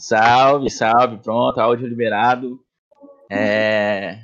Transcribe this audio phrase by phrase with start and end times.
[0.00, 2.58] Salve, salve, pronto, áudio liberado.
[3.30, 4.18] É...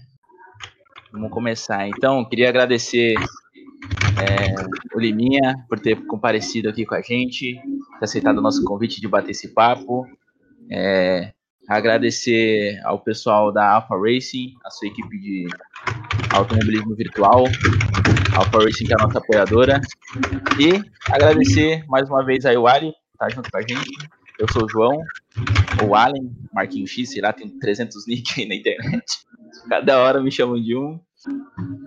[1.13, 1.87] Vamos começar.
[1.87, 3.15] Então, queria agradecer
[4.19, 4.55] é,
[4.95, 7.61] o Liminha por ter comparecido aqui com a gente,
[7.99, 10.07] ter aceitado o nosso convite de bater esse papo.
[10.73, 11.35] É,
[11.69, 15.47] agradecer ao pessoal da Alpha Racing, a sua equipe de
[16.35, 17.45] automobilismo virtual,
[18.35, 19.79] Alpha Racing que é a nossa apoiadora,
[20.59, 20.83] e
[21.13, 24.17] agradecer mais uma vez aí o Ali, que tá junto com a gente.
[24.39, 25.03] Eu sou o João,
[25.83, 29.05] ou Allen, Marquinhos X, sei lá, tem 300 nick aí na internet.
[29.69, 31.01] Cada hora me chamam de um.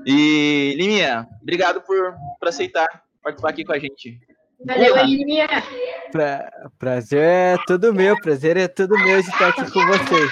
[0.05, 2.87] E, Liminha, obrigado por, por aceitar
[3.21, 4.19] participar aqui com a gente.
[4.65, 5.47] Valeu Liminha.
[6.11, 10.31] Pra, prazer é todo meu, prazer é todo meu de estar aqui com vocês.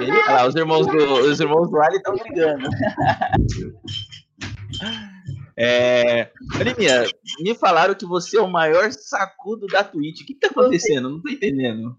[0.00, 2.68] Ele, olha lá, os irmãos do, os irmãos do Ali estão brigando.
[5.56, 6.30] É,
[6.62, 7.06] Liminha,
[7.40, 10.22] me falaram que você é o maior sacudo da Twitch.
[10.22, 11.08] O que, que tá acontecendo?
[11.08, 11.96] Não tô entendendo.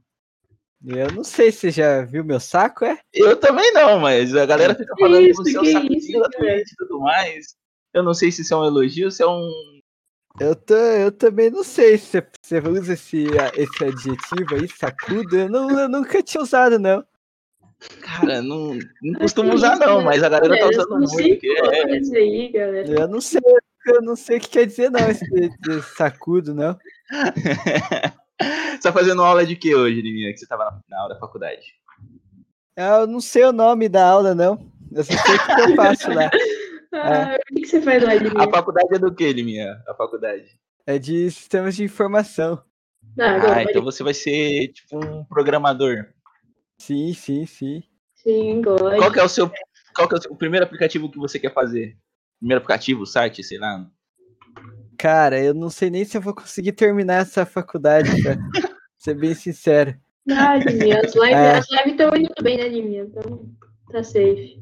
[0.86, 3.00] Eu não sei se você já viu meu saco, é?
[3.14, 5.98] Eu também não, mas a galera fica falando que, isso, você é o que sacudinho
[5.98, 6.30] isso, da?
[6.30, 7.56] Twitch e tudo mais.
[7.94, 9.50] Eu não sei se isso é um elogio, se é um.
[10.40, 15.38] Eu, tô, eu também não sei se você usa esse, esse adjetivo aí, sacudo.
[15.38, 17.04] Eu, não, eu nunca tinha usado, não.
[18.02, 21.46] Cara, não, não costumo usar, não, mas a galera tá usando muito.
[21.46, 22.88] é- aí, galera.
[23.02, 23.42] Eu não sei,
[23.88, 26.78] eu não sei o que quer dizer, não, esse, esse sacudo, não.
[28.42, 30.32] Você tá fazendo aula de que hoje, Liminha?
[30.34, 31.62] Que você tava na, na aula da faculdade?
[32.76, 34.60] Eu não sei o nome da aula, não.
[34.92, 36.30] Eu só sei o que eu faço lá.
[36.98, 38.50] Ah, o que você faz lá, A Liminha?
[38.50, 39.84] faculdade é do que, Liminha?
[39.86, 40.58] A faculdade.
[40.88, 42.64] É de sistemas de informação.
[43.20, 46.06] Ah, Ah, então você vai ser tipo um programador.
[46.78, 47.84] Sim, sim, sim.
[48.16, 48.98] Sim, gosto.
[48.98, 49.52] Qual que é o seu.
[49.96, 51.98] Qual que é o, seu- o primeiro aplicativo que você quer fazer?
[52.40, 53.90] Primeiro aplicativo, site, sei lá.
[54.98, 58.36] Cara, eu não sei nem se eu vou conseguir terminar essa faculdade, pra
[58.98, 59.96] ser bem sincero.
[60.30, 61.58] Ah, Liminha, as lives É.
[61.58, 63.04] as lives estão indo bem, né, Liminha?
[63.04, 63.50] Então,
[63.92, 64.60] tá safe.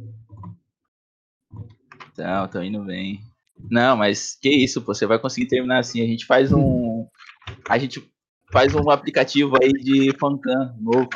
[2.18, 3.22] Não, tô indo bem.
[3.70, 6.02] Não, mas que isso, pô, você vai conseguir terminar assim.
[6.04, 7.08] A gente faz um.
[7.70, 8.04] A gente
[8.52, 11.10] faz um aplicativo aí de fancam novo.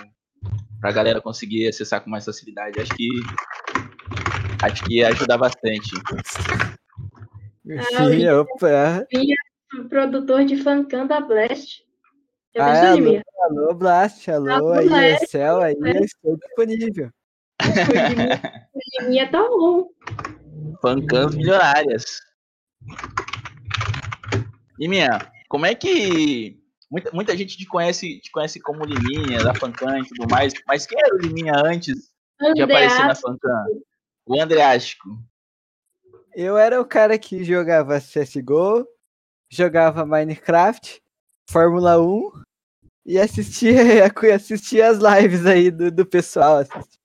[0.80, 2.80] Pra galera conseguir acessar com mais facilidade.
[2.80, 3.10] Acho que.
[4.62, 5.90] Acho que ia ajudar bastante.
[7.66, 9.06] Sim, opa.
[9.90, 11.84] Produtor de fancam da Blast.
[12.56, 13.24] Já Ah, alô, Liminha?
[13.42, 15.98] alô, Blast, alô, Alô, aí, Blast, Excel, aí, Blast.
[15.98, 17.12] eu estou disponível.
[18.74, 19.90] O tá bom.
[20.82, 22.20] Fancams milionárias.
[24.80, 26.60] E minha, como é que.
[26.90, 30.86] Muita, muita gente te conhece, te conhece como Liminha, da Fancam e tudo mais, mas
[30.86, 32.14] quem era o Liminha antes
[32.56, 33.66] de aparecer na Fancam?
[34.26, 35.10] O Andreástico.
[36.34, 38.88] Eu era o cara que jogava CSGO,
[39.50, 41.02] jogava Minecraft,
[41.50, 42.32] Fórmula 1
[43.06, 43.74] e assistia,
[44.36, 46.58] assistia as lives aí do, do pessoal.
[46.58, 46.98] assistia.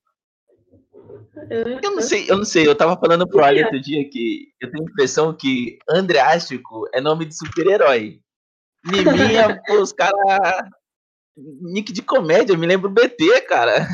[1.51, 4.71] Eu não sei, eu não sei, eu tava falando pro Ali outro dia que eu
[4.71, 8.21] tenho a impressão que Andreástico é nome de super-herói.
[8.85, 10.69] Liminha, pô, os caras.
[11.37, 13.87] Nick de comédia, me lembro BT, cara.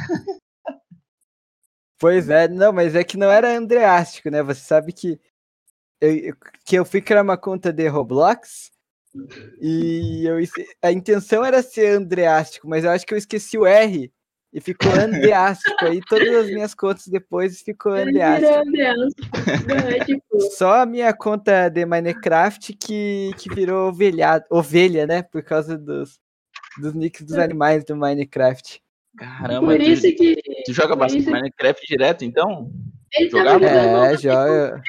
[1.99, 4.43] Pois é, não, mas é que não era andreástico, né?
[4.43, 5.21] Você sabe que
[6.01, 8.71] eu, que eu fui criar uma conta de Roblox
[9.61, 10.37] e eu,
[10.83, 14.13] a intenção era ser andreástico, mas eu acho que eu esqueci o R
[14.53, 15.85] e ficou andeástico.
[15.85, 18.43] Aí todas as minhas contas depois ficou Ele Andreas.
[19.85, 20.23] É, tipo,
[20.57, 25.23] Só a minha conta de Minecraft que, que virou ovelha, ovelha, né?
[25.23, 26.19] Por causa dos,
[26.81, 28.81] dos nicks dos animais do Minecraft.
[29.19, 30.37] Caramba, por tu, isso que.
[30.65, 32.71] tu joga por bastante isso- Minecraft direto, então?
[33.15, 33.69] Ele tava Jogava?
[33.69, 34.05] jogando.
[34.05, 34.83] É, joga.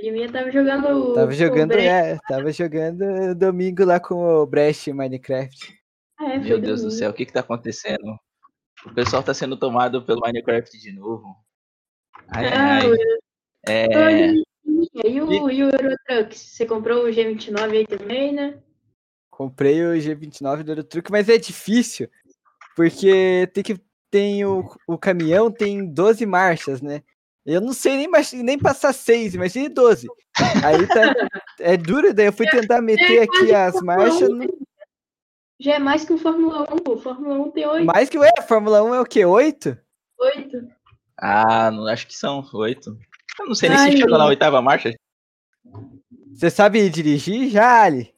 [0.00, 1.12] Liminha tava jogando.
[1.12, 5.74] Tava o jogando, é, tava jogando domingo lá com o Brecht em Minecraft.
[6.20, 6.90] É, Meu Deus do domingo.
[6.90, 8.16] céu, o que que tá acontecendo?
[8.86, 11.36] O pessoal tá sendo tomado pelo Minecraft de novo.
[12.28, 12.92] Ai, ai, Ah, ai.
[13.66, 14.32] É,
[15.04, 16.36] E o, e o Eurotruck?
[16.38, 18.58] Você comprou o G29 aí também, né?
[19.30, 22.08] Comprei o G29 do Eurotruck, mas é difícil,
[22.74, 23.80] porque tem que
[24.10, 27.02] tem o, o caminhão tem 12 marchas, né?
[27.44, 28.08] Eu não sei nem,
[28.42, 30.06] nem passar 6, imagine 12.
[30.64, 31.14] Aí tá,
[31.60, 34.48] é duro, daí eu fui tentar meter aqui as marchas, não-
[35.60, 36.96] Já é mais que o Fórmula 1, pô.
[36.98, 37.84] Fórmula 1 tem 8.
[37.86, 39.24] mais que a Fórmula 1 é o quê?
[39.24, 39.76] 8?
[40.18, 40.68] 8.
[41.20, 42.96] Ah, não, acho que são oito.
[43.40, 44.94] Eu não sei nem Ai, se chegou na oitava marcha.
[46.32, 48.14] Você sabe dirigir já, Ali?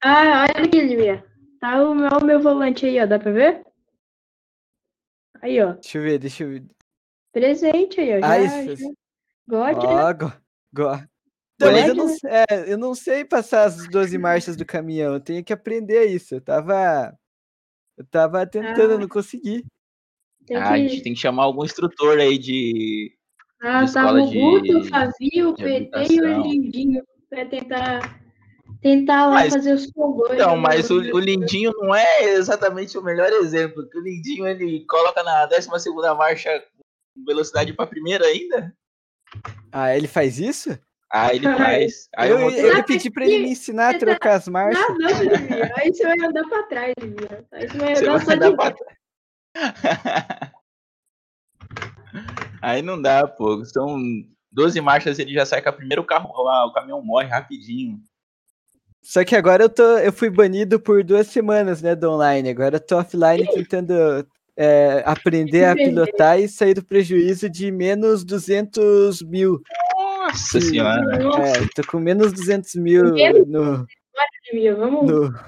[0.00, 1.24] Ah, olha aqui, Liminha.
[1.60, 3.06] Tá o meu, o meu volante aí, ó.
[3.06, 3.64] Dá pra ver?
[5.42, 5.72] Aí, ó.
[5.72, 6.64] Deixa eu ver, deixa eu ver.
[7.32, 8.20] Presente aí, ó.
[8.20, 8.76] Já, Ah, isso.
[8.76, 8.88] já.
[9.48, 10.04] God, né?
[10.04, 10.32] Ó, go,
[10.72, 11.04] go.
[11.60, 12.14] Mas eu não, né?
[12.50, 16.34] é, eu não sei passar as 12 marchas do caminhão, eu tenho que aprender isso.
[16.34, 17.16] Eu tava.
[17.96, 18.98] Eu tava tentando, Ah.
[18.98, 19.64] não consegui.
[20.46, 21.02] Tem Ah, a gente que.
[21.02, 23.16] tem que chamar algum instrutor aí de.
[23.62, 26.42] Ah, de tava escola o Guto, o de- Fabio, o PT e o.
[26.42, 28.20] Lindinho pra tentar.
[28.82, 30.32] Tentar lá Mas- fazer os fogões.
[30.34, 34.46] Então, no- mas o, o Lindinho não é exatamente o melhor exemplo, porque o Lindinho
[34.46, 36.50] ele coloca na 12 segunda marcha
[37.14, 38.74] com velocidade para primeira ainda.
[39.72, 40.78] Ah, ele faz isso?
[41.14, 42.08] Aí ele faz.
[42.16, 44.82] Aí eu, motor- eu pedi pra ele me ensinar a tá- trocar as marchas.
[44.82, 45.72] Ah, não, Livia.
[45.76, 47.44] Aí você vai andar pra trás, Livia.
[47.52, 48.74] Aí você vai Você andar vai só de pra
[52.60, 53.64] Aí não dá, pô.
[53.64, 53.96] São
[54.50, 58.00] 12 marchas, ele já sai com o carro lá, o caminhão morre rapidinho.
[59.00, 62.48] Só que agora eu, tô, eu fui banido por duas semanas, né, do online.
[62.48, 64.26] Agora eu tô offline tentando
[64.56, 69.60] é, aprender a pilotar e sair do prejuízo de menos 200 mil.
[70.24, 70.68] Nossa Sim.
[70.68, 71.18] senhora.
[71.18, 73.46] Nossa, É, tô com menos 200 mil Menos?
[73.46, 73.86] no,
[74.76, 75.42] vamos, no, vamos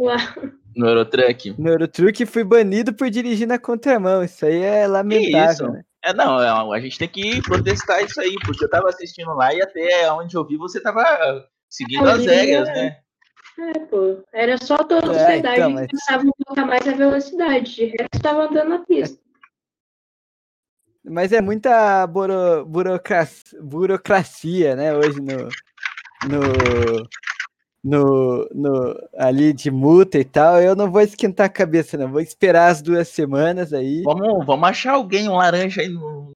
[0.00, 0.34] lá.
[0.76, 1.54] No Eurotruck.
[1.58, 4.24] no Eurotruck fui banido por dirigir na contramão.
[4.24, 5.82] Isso aí é lamentável, né?
[6.04, 9.54] É, não, é, a gente tem que protestar isso aí, porque eu tava assistindo lá
[9.54, 11.02] e até onde eu vi você tava
[11.70, 12.98] seguindo as regras, né?
[13.58, 14.18] É, pô.
[14.32, 17.74] Era só todos os É, então, que mas- passavam um pouco a mais a velocidade.
[17.74, 19.18] De resto, tava andando na pista.
[21.04, 25.48] Mas é muita buro, burocracia, burocracia, né, hoje no,
[26.28, 27.08] no,
[27.84, 30.60] no, no- ali de multa e tal.
[30.62, 32.10] Eu não vou esquentar a cabeça, não.
[32.10, 34.02] Vou esperar as duas semanas aí.
[34.02, 36.32] Vamos, vamos achar alguém, um laranja aí no,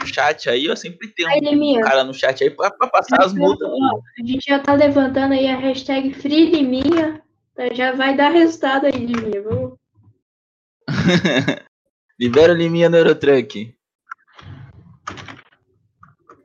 [0.00, 0.64] no chat aí.
[0.64, 1.40] Eu sempre tenho Aí,
[1.78, 3.68] um cara no chat aí pra, pra passar as multas.
[3.70, 7.22] Ó, a gente já tá levantando aí a hashtag Free Liminha.
[7.54, 9.42] Tá, Já vai dar resultado aí, Liminha.
[9.42, 9.74] Vamos.
[12.18, 13.76] Libera o Liminha no Eurotruck.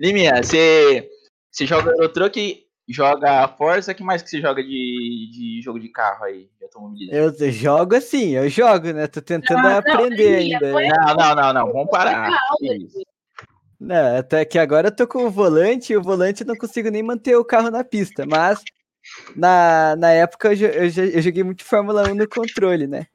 [0.04, 1.10] Liminha, você,
[1.50, 6.26] você joga Eurotruck, joga Forza, que mais que você joga de, de jogo de carro
[6.26, 6.50] aí?
[6.58, 7.16] De automobilismo?
[7.16, 9.08] Eu jogo assim, eu jogo, né?
[9.08, 10.74] Tô tentando Não, não, aprender Liminha, ainda.
[10.74, 12.38] Não, não, não, não, vamos parar.
[13.80, 16.90] Não, até que agora eu tô com o volante e o volante eu não consigo
[16.90, 18.62] nem manter o carro na pista, mas
[19.38, 23.08] na, na época eu, eu, eu joguei muito Fórmula 1 no controle, né?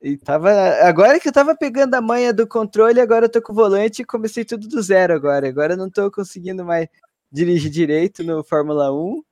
[0.00, 0.50] E tava.
[0.82, 4.02] Agora que eu tava pegando a manha do controle, agora eu tô com o volante
[4.02, 5.48] e comecei tudo do zero agora.
[5.48, 6.86] Agora eu não tô conseguindo mais
[7.32, 9.22] dirigir direito no Fórmula 1.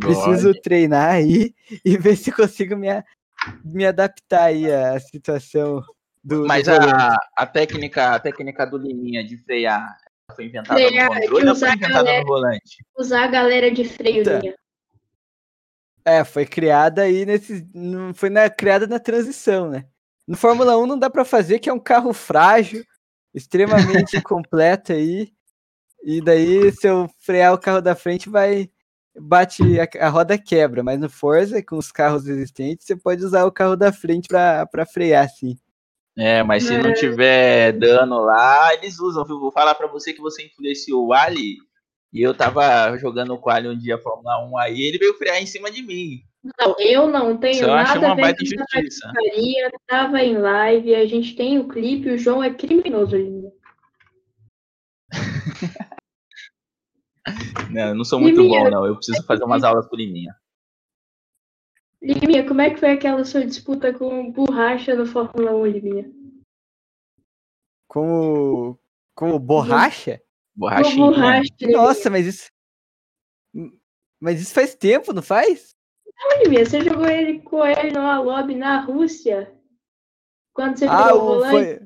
[0.00, 1.54] Preciso treinar aí
[1.84, 3.04] e ver se consigo me, a-
[3.64, 5.82] me adaptar aí à situação
[6.22, 6.42] do.
[6.42, 6.92] do Mas volante.
[6.92, 9.96] a, a técnica, a técnica do Liminha de frear
[10.34, 12.20] foi inventada Frear, no controle ou foi inventada galera.
[12.22, 12.84] no volante?
[12.98, 14.32] Usar a galera de freio, Tá.
[14.36, 14.54] Liminha.
[16.06, 17.66] É, foi criada aí nesse.
[18.14, 19.86] Foi na, criada na transição, né?
[20.26, 22.84] No Fórmula 1 não dá pra fazer, que é um carro frágil,
[23.34, 25.32] extremamente completo aí.
[26.02, 28.70] E daí, se eu frear o carro da frente, vai.
[29.16, 30.82] Bate, a, a roda quebra.
[30.82, 34.66] Mas no Forza, com os carros existentes, você pode usar o carro da frente pra,
[34.66, 35.56] pra frear, sim.
[36.16, 39.40] É, mas se não tiver dano lá, eles usam, viu?
[39.40, 41.56] Vou falar pra você que você influenciou o Ali.
[42.12, 45.42] E eu tava jogando com o Ali um dia Fórmula 1 aí, ele veio frear
[45.42, 46.22] em cima de mim.
[46.44, 49.12] Não, eu não tenho achei nada uma a ver baita com essa injustiça.
[49.14, 53.50] Maria tava em live, a gente tem o clipe, o João é criminoso, Liminha.
[57.70, 58.86] Não, eu não sou muito Liminha, bom, não.
[58.86, 60.36] Eu preciso fazer umas aulas com Liminha.
[62.00, 66.12] Liminha, como é que foi aquela sua disputa com borracha no Fórmula 1, Liminha?
[67.88, 68.78] Como.
[69.14, 70.18] Como borracha?
[70.18, 71.06] Com Borrachinha.
[71.06, 71.48] borracha.
[71.62, 72.50] Nossa, mas isso.
[74.20, 75.74] Mas isso faz tempo, não faz?
[76.42, 79.52] Liminha, você jogou ele com ele numa lobby na Rússia?
[80.52, 81.50] Quando você Ah, pegou o volante?
[81.50, 81.80] foi.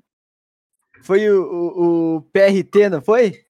[1.02, 3.44] Foi o, o, o PRT, não foi?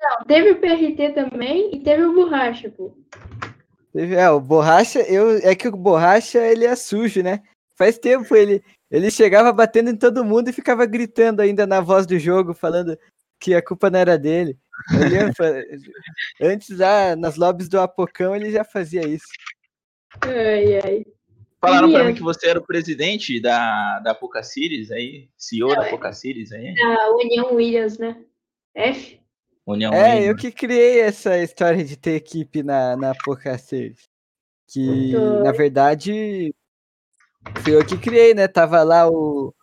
[0.00, 2.96] Não, teve o PRT também e teve o borracha, pô.
[3.92, 7.42] Teve- É, o borracha, eu, é que o borracha ele é sujo, né?
[7.76, 12.06] Faz tempo ele, ele chegava batendo em todo mundo e ficava gritando ainda na voz
[12.06, 12.96] do jogo, falando
[13.40, 14.56] que a culpa não era dele.
[14.94, 15.44] Eu lembro, fa-
[16.40, 19.26] antes, lá, nas lobbies do Apocão, ele já fazia isso.
[20.20, 21.06] Ai, ai.
[21.60, 22.04] Falaram pra Liminha.
[22.10, 25.90] mim que você era o presidente da, da Poca Series aí, CEO Não, da é.
[25.90, 28.20] Poca Series aí, A União Williams, né?
[28.74, 29.20] F?
[29.64, 30.26] União É, Williams.
[30.26, 34.08] eu que criei essa história de ter equipe na, na Poca Series.
[34.68, 34.80] Que,
[35.14, 36.52] Muito- na verdade,
[37.60, 38.48] fui eu que criei, né?
[38.48, 39.54] Tava lá o,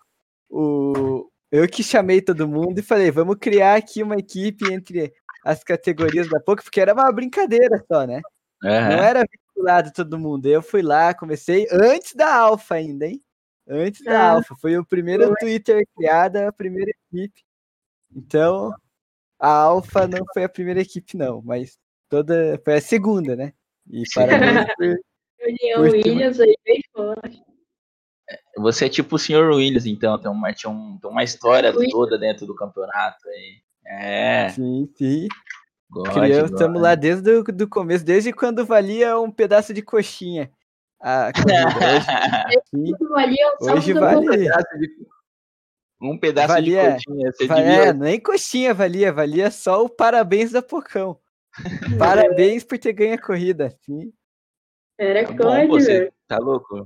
[0.49, 1.29] o.
[1.51, 5.11] Eu que chamei todo mundo e falei, vamos criar aqui uma equipe entre
[5.43, 8.21] as categorias da Poca, porque era uma brincadeira só, né?
[8.61, 9.03] Não Aham.
[9.03, 9.25] era
[9.59, 10.45] vinculado todo mundo.
[10.47, 13.21] Eu fui lá, comecei antes da Alpha ainda, hein?
[13.67, 14.31] Antes da Ah.
[14.33, 14.55] Alpha.
[14.59, 17.43] Foi o primeiro Twitter criado, a primeira equipe.
[18.15, 18.73] Então,
[19.37, 21.77] a Alpha não foi a primeira equipe, não, mas
[22.09, 22.59] toda.
[22.63, 23.53] Foi a segunda, né?
[23.87, 24.99] E parabéns por.
[25.79, 27.41] Williams aí bem forte.
[28.57, 29.49] Você é tipo o Sr.
[29.51, 33.61] Williams, então, tem uma, tinha um, tem uma história toda dentro do campeonato aí.
[33.85, 35.27] É, Sim, sim.
[35.89, 40.51] God, Criamos, estamos lá desde o do começo, desde quando valia um pedaço de coxinha.
[41.01, 41.31] A.
[42.53, 43.93] Hoje, sim, Tudo valia um hoje
[46.19, 47.31] pedaço um Valia- de coxinha.
[47.31, 51.19] Você Va- devia É, nem coxinha valia, valia só o parabéns da Pocão.
[51.97, 53.75] Parabéns por ter ganho a corrida.
[53.81, 54.13] Sim.
[54.97, 56.85] Era Tá bom, você tá louco?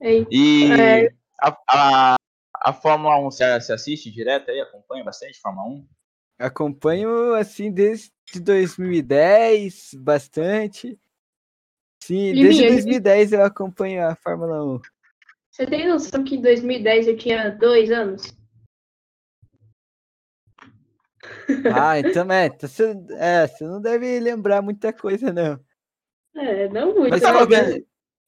[0.00, 1.12] Aí, E É.
[1.40, 2.16] a, a,
[2.64, 4.60] a Fórmula 1, você, você assiste direto aí?
[4.60, 5.88] Acompanha bastante Fórmula 1?
[6.38, 10.98] Acompanho assim desde 2010, bastante.
[12.02, 13.00] Sim, Liminha, desde Liminha.
[13.00, 14.80] 2010 eu acompanho a Fórmula 1.
[15.50, 18.32] Você tem noção que em 2010 eu tinha dois anos?
[21.74, 25.58] Ah, então é, então você, é, você não deve lembrar muita coisa, não.
[26.36, 27.10] É, não muito.
[27.10, 27.64] Mas Eu tava, qual que é?
[27.64, 27.86] vendo,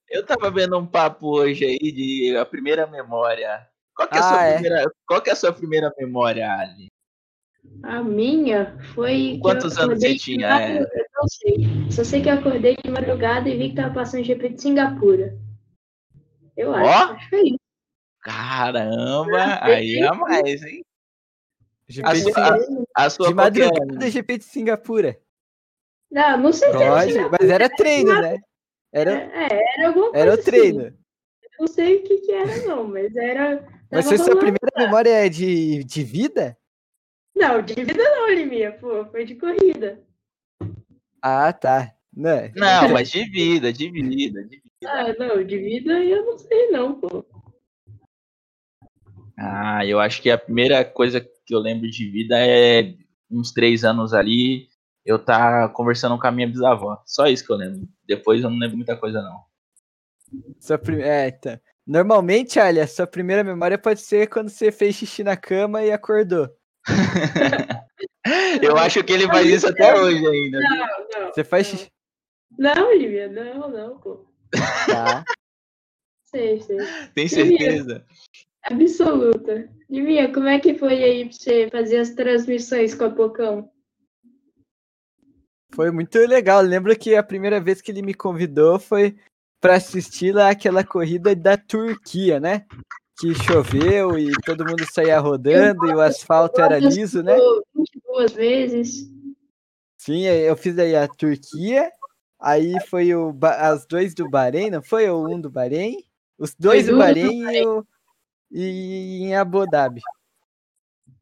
[0.08, 3.68] eu tava vendo um papo hoje aí de a primeira memória.
[3.94, 4.52] Qual que é a Ah, sua, é.
[4.54, 6.88] primeira, qual que é a sua primeira memória, Ali?
[7.82, 9.38] A minha foi.
[9.42, 10.60] Quantos anos você tinha?
[10.60, 10.78] É.
[10.82, 11.56] Eu não sei.
[11.90, 15.36] Só sei que eu acordei de madrugada e vi que tava passando GP de Singapura.
[16.56, 16.88] Eu acho.
[16.88, 17.14] Ó.
[17.14, 17.60] Acho que foi isso.
[18.22, 20.84] Caramba, aí é a mais, hein?
[21.88, 23.34] GP A de, sua- Singa- A sua de é?
[23.34, 25.18] madrugada, GP de Singapura.
[26.10, 27.38] Não, não sei se era Pode, Singapura.
[27.40, 28.38] mas era treino, né?
[28.92, 30.42] Era, É, era alguma coisa era o assim.
[30.44, 30.98] treino.
[31.58, 33.66] Não sei o que que era, não, mas era.
[33.90, 36.56] Mas foi sua primeira memória de, de vida?
[37.34, 40.02] Não, de vida não, Liminha, pô, foi de corrida.
[41.22, 41.94] Ah, tá.
[42.14, 42.52] Né?
[42.56, 44.70] Não, mas de vida, de vida, de vida.
[44.84, 47.24] Ah, não, de vida eu não sei, não, pô.
[49.38, 52.94] Ah, eu acho que a primeira coisa que eu lembro de vida é
[53.30, 54.68] uns três anos ali,
[55.04, 57.00] eu tá conversando com a minha bisavó.
[57.06, 57.88] Só isso que eu lembro.
[58.06, 59.40] Depois eu não lembro muita coisa, não.
[60.58, 61.00] Sua prim...
[61.00, 61.58] é, então.
[61.86, 66.48] Normalmente, olha, sua primeira memória pode ser quando você fez xixi na cama e acordou.
[68.62, 70.60] Eu acho que ele faz isso até hoje ainda.
[70.60, 71.32] Não, não.
[71.32, 71.78] Você faz não.
[71.78, 71.90] xixi.
[72.58, 74.26] Não, Lívia, não, não, pô.
[74.86, 75.24] Tá.
[76.24, 76.78] Sei, sei.
[77.14, 78.04] Tem certeza?
[78.62, 79.68] Absoluta.
[79.88, 83.70] Livinha, como é que foi aí pra você fazer as transmissões com a Pocão?
[85.72, 86.60] Foi muito legal.
[86.60, 89.16] Lembro que a primeira vez que ele me convidou foi
[89.60, 92.66] para assistir lá aquela corrida da Turquia, né?
[93.20, 97.36] Que choveu e todo mundo saía rodando e o asfalto era liso, né?
[97.74, 99.10] 22 vezes.
[99.98, 101.92] Sim, eu fiz aí a Turquia,
[102.38, 105.10] aí foi o, as dois do Bahrein, não foi?
[105.10, 106.02] O um do Bahrein?
[106.38, 107.86] Os dois do duas do Bahrein e, o,
[108.50, 110.00] e em Abu Dhabi.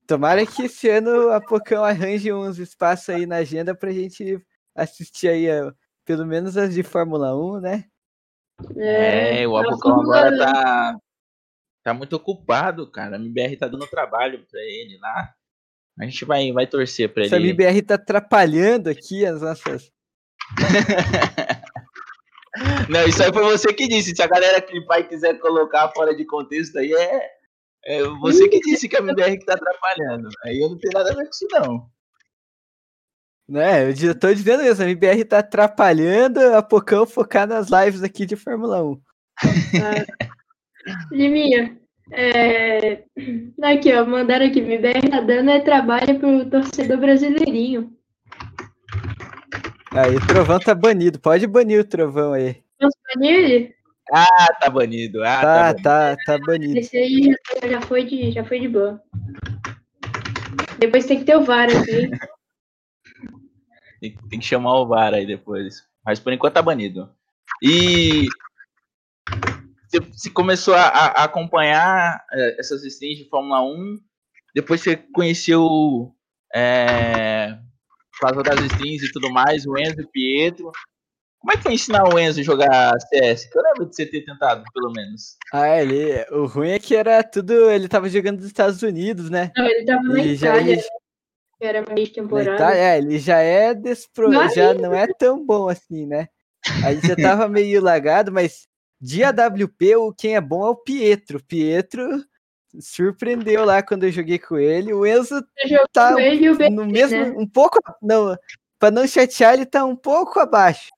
[0.07, 4.40] Tomara que esse ano a Pocão arranje uns espaços aí na agenda pra gente
[4.75, 5.73] assistir aí, ó,
[6.05, 7.85] pelo menos as de Fórmula 1, né?
[8.76, 10.97] É, o a Abucão Fórmula- agora tá,
[11.88, 13.16] tá muito ocupado, cara.
[13.16, 15.33] A MBR tá dando trabalho pra ele lá.
[15.99, 17.50] A gente vai, vai torcer pra Essa ele.
[17.50, 19.90] MBR tá atrapalhando aqui as nossas.
[22.88, 24.14] Não, isso aí foi você que disse.
[24.14, 27.30] Se a galera clipar e quiser colocar fora de contexto aí, é,
[27.85, 30.28] é você que disse que a MBR que tá atrapalhando.
[30.45, 31.90] Aí eu não tenho nada a ver com isso, não.
[33.49, 38.26] Né, eu tô dizendo isso, a MBR tá atrapalhando a Pocão focar nas lives aqui
[38.26, 39.00] de Fórmula 1.
[41.11, 41.78] Livinha,
[42.12, 43.04] é...
[43.62, 47.92] aqui, ó, mandaram aqui, MBR tá dando é trabalho pro torcedor brasileirinho.
[49.92, 52.62] Aí o Trovão tá banido, pode banir o Trovão aí.
[52.78, 53.75] Posso banir ele?
[54.12, 55.23] Ah, tá banido.
[55.23, 55.83] Ah, tá, Tá, banido.
[55.83, 56.78] tá, tá banido.
[56.78, 59.02] Esse aí já foi, já foi de, já foi de boa.
[60.78, 62.11] Depois tem que ter o VAR aqui.
[64.00, 65.83] Tem, tem que chamar o VAR aí depois.
[66.04, 67.11] Mas por enquanto tá banido.
[67.62, 68.26] E
[69.88, 73.99] você, você começou a, a acompanhar é, essas streams de Fórmula 1.
[74.54, 76.14] Depois você conheceu
[76.54, 77.59] é,
[78.21, 80.71] por das streams e tudo mais, o Enzo e o Pietro.
[81.40, 83.47] Como é que foi ensinar o Enzo a jogar CS?
[83.50, 85.37] Que eu lembro de você ter tentado, pelo menos.
[85.52, 89.52] Ah, ele, o ruim é que era tudo, ele tava jogando nos Estados Unidos, né?
[89.57, 92.54] Não, ele tava na E já, Itália, ele, que era meio temporada.
[92.54, 96.28] Itália, é, ele já é despro, Mas- já não é tão bom assim, né?
[96.85, 98.66] Aí já tava meio lagado, mas
[99.00, 101.43] de AWP, o quem é bom é o Pietro.
[101.43, 102.25] Pietro
[102.81, 104.93] surpreendeu lá quando eu joguei com ele.
[104.93, 105.43] O Enzo
[105.93, 107.35] tá Ben, no mesmo, né?
[107.37, 108.37] um pouco, não,
[108.78, 110.88] para não chatear, ele tá um pouco abaixo.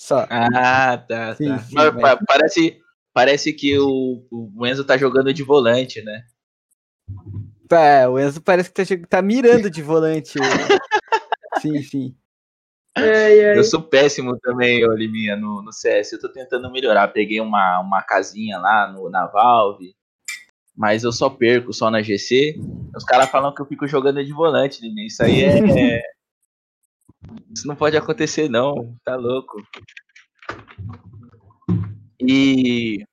[0.00, 0.26] Só.
[0.30, 1.58] Ah, tá, Sim, tá.
[1.58, 2.80] sim, Mas mas- pa- Parece,
[3.12, 6.24] parece que o, o Enzo tá jogando de volante, né?
[7.70, 10.38] É, o Enzo parece que tá, tá mirando de volante.
[11.60, 12.16] sim, sim.
[12.96, 13.58] Ai, ai.
[13.58, 16.12] Eu sou péssimo também, ô Liminha, no, no CS.
[16.12, 17.08] Eu tô tentando melhorar.
[17.08, 19.94] Peguei uma, uma casinha lá no, na Valve,
[20.76, 22.56] mas eu só perco só na GC.
[22.96, 25.06] Os caras falam que eu fico jogando de volante, Liminha.
[25.06, 26.02] Isso aí é.
[27.54, 28.96] Isso não pode acontecer, não.
[29.04, 29.62] Tá louco.
[32.20, 33.04] E.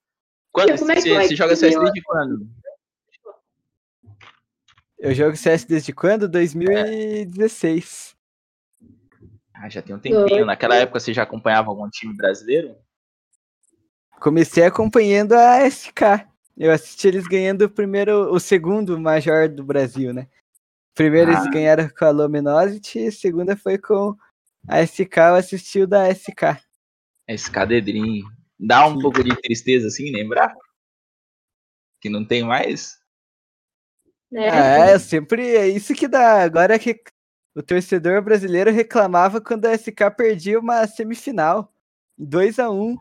[0.51, 2.47] Quando, é você, você joga CS desde quando?
[4.97, 6.29] Eu jogo CS desde quando?
[6.29, 8.14] 2016.
[9.57, 10.45] Ah, já tem um tempinho.
[10.45, 12.75] Naquela época você já acompanhava algum time brasileiro?
[14.19, 16.27] Comecei acompanhando a SK.
[16.57, 20.27] Eu assisti eles ganhando o primeiro, o segundo Major do Brasil, né?
[20.93, 21.49] Primeiro eles Ah.
[21.49, 24.15] ganharam com a Luminosity e a segunda foi com
[24.67, 26.61] a SK, eu assisti o da SK.
[27.27, 28.25] Esse cadedrinho.
[28.57, 29.01] Dá um Sim.
[29.01, 30.53] pouco de tristeza assim, lembrar?
[31.99, 32.97] Que não tem mais?
[34.31, 34.49] né?
[34.49, 36.41] Ah, é, sempre é isso que dá.
[36.41, 36.99] Agora que
[37.55, 41.71] o torcedor brasileiro reclamava quando a SK perdia uma semifinal,
[42.17, 42.97] 2 a 1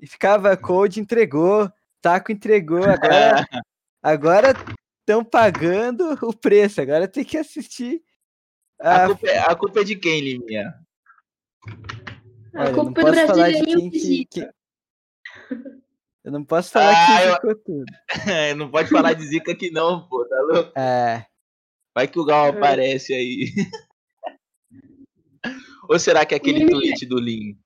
[0.00, 3.46] e ficava Cold entregou, Taco entregou, agora
[4.02, 4.48] agora
[5.00, 8.02] estão pagando o preço, agora tem que assistir.
[8.80, 10.74] A a- culpa, é, a culpa é de quem, Liminha?
[12.54, 14.50] A olha, culpa é do brasileirinho que, que-
[16.24, 17.84] Eu não posso falar Ah, quem eu- ficou tudo.
[18.58, 20.72] não pode falar de zica aqui não, pô, tá louco?
[20.76, 21.24] É,
[21.94, 22.48] Vai que o Gal É.
[22.48, 23.46] aparece aí.
[25.88, 26.78] Ou será que é aquele Liminha.
[26.80, 27.58] tweet do Lin?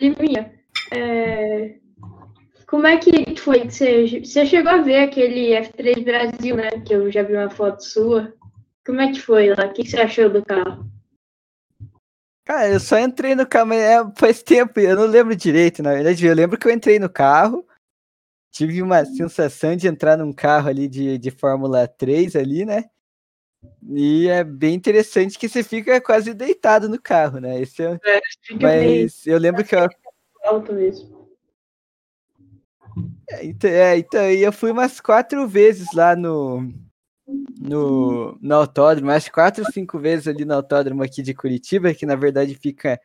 [0.00, 0.52] Liminha,
[0.92, 1.78] é,
[2.70, 6.70] como é que foi que você, você chegou a ver aquele F3 Brasil, né?
[6.86, 8.32] Que eu já vi uma foto sua.
[8.86, 9.66] Como é que foi lá?
[9.66, 10.88] O que que você achou do carro?
[12.44, 15.92] Cara, eu só entrei no carro, mas é, faz tempo, eu não lembro direito, na
[15.94, 16.24] verdade.
[16.24, 17.66] Eu lembro que eu entrei no carro,
[18.52, 22.84] tive uma sensação de entrar num carro ali de, de Fórmula 3 ali, né?
[23.82, 27.60] E é bem interessante que você fica quase deitado no carro, né?
[27.60, 27.98] Esse é,
[28.54, 29.88] bem mas eu lembro que eu,
[30.44, 31.28] alto mesmo.
[33.42, 36.72] então, é, então, eu fui umas quatro vezes lá no,
[37.60, 41.92] no, no autódromo, acho que quatro ou cinco vezes ali no autódromo aqui de Curitiba,
[41.92, 43.00] que na verdade fica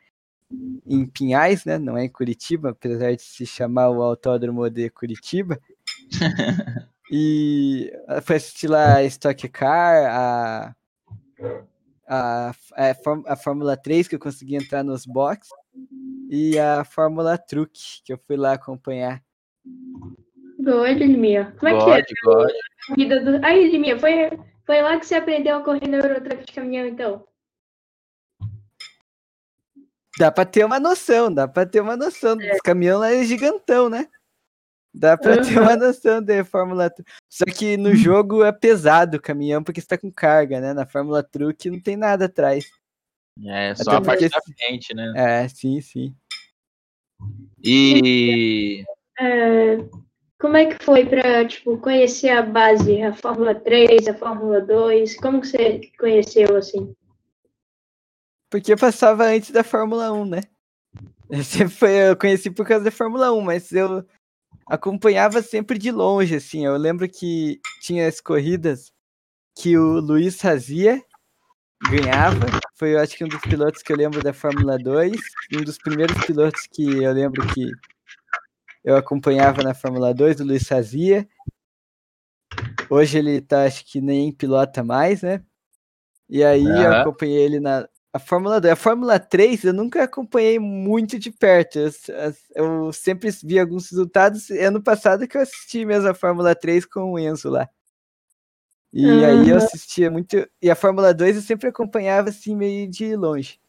[0.86, 1.78] em Pinhais, né?
[1.78, 5.58] Não é em Curitiba, apesar de se chamar o autódromo de Curitiba.
[7.10, 10.76] E ah, fui assistir lá a Stock Car, a,
[12.08, 15.50] a, a, Fórm- a Fórmula 3, que eu consegui entrar nos boxes,
[16.28, 19.22] e a Fórmula Truck, que eu fui lá acompanhar.
[20.58, 21.54] Boa, Liminha.
[21.60, 22.50] Como é que é God, God.
[22.90, 23.44] a vida do.
[23.46, 24.30] Aí, Liminha, foi,
[24.64, 27.24] foi lá que você aprendeu a correr no Eurotruck de caminhão, então?
[30.18, 32.36] Dá pra ter uma noção, dá pra ter uma noção.
[32.36, 34.08] Os caminhão lá é gigantão, né?
[34.98, 37.10] Dá pra ter uma noção de Fórmula Truck.
[37.28, 40.72] Só que no jogo é pesado o caminhão, porque você tá com carga, né?
[40.72, 42.70] Na Fórmula Truck não tem nada atrás.
[43.44, 45.12] É, só Até a parte porque da frente, né?
[45.14, 46.16] É, sim, sim.
[47.62, 48.86] E
[49.20, 49.76] É,
[50.40, 55.16] como é que foi para tipo, conhecer a base, a Fórmula 3, a Fórmula 2?
[55.16, 56.94] Como que você conheceu, assim?
[58.50, 60.40] Porque eu passava antes da Fórmula 1, né?
[61.60, 64.06] Eu, foi, eu conheci por causa da Fórmula 1, mas eu
[64.66, 66.64] acompanhava sempre de longe, assim.
[66.64, 68.92] Eu lembro que tinha as corridas
[69.54, 71.02] que o Luiz fazia,
[71.90, 72.46] ganhava.
[72.74, 75.20] Foi, eu acho que um dos pilotos que eu lembro da Fórmula 2.
[75.54, 77.72] Um dos primeiros pilotos que eu lembro que
[78.84, 81.26] eu acompanhava na Fórmula 2, o Luiz fazia.
[82.88, 85.42] Hoje ele tá, acho que nem pilota mais, né?
[86.28, 87.00] E aí eu Aham.
[87.00, 88.72] acompanhei ele na a Fórmula 2.
[88.72, 91.78] A Fórmula 3 eu nunca acompanhei muito de perto.
[92.54, 94.50] Eu, sempre vi alguns resultados.
[94.50, 97.68] Ano passado que eu assisti mesmo a Fórmula 3 com o Enzo lá.
[98.92, 100.48] E aí eu assistia muito.
[100.62, 103.60] E a Fórmula 2 eu sempre acompanhava assim meio de longe.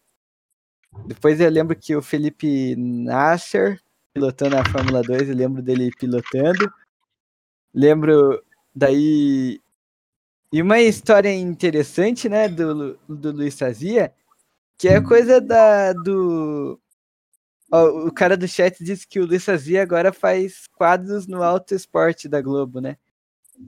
[1.06, 3.82] Depois eu lembro que o Felipe Nasser
[4.17, 6.73] pilotando a Fórmula 2, eu lembro dele pilotando.
[7.71, 9.62] Lembro daí.
[10.52, 14.12] E uma história interessante, né, do, do Luiz Sazia,
[14.78, 16.80] que é coisa da, do.
[17.72, 21.74] Ó, o cara do chat disse que o Luiz Sazia agora faz quadros no Alto
[21.74, 22.98] Esporte da Globo, né?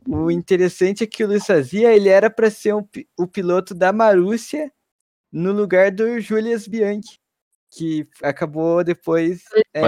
[0.08, 3.92] O interessante é que o Luiz Sazia, ele era para ser um o piloto da
[3.92, 4.72] Marúcia
[5.32, 7.20] no lugar do Julius Bianchi,
[7.72, 9.44] que acabou depois
[9.74, 9.82] é,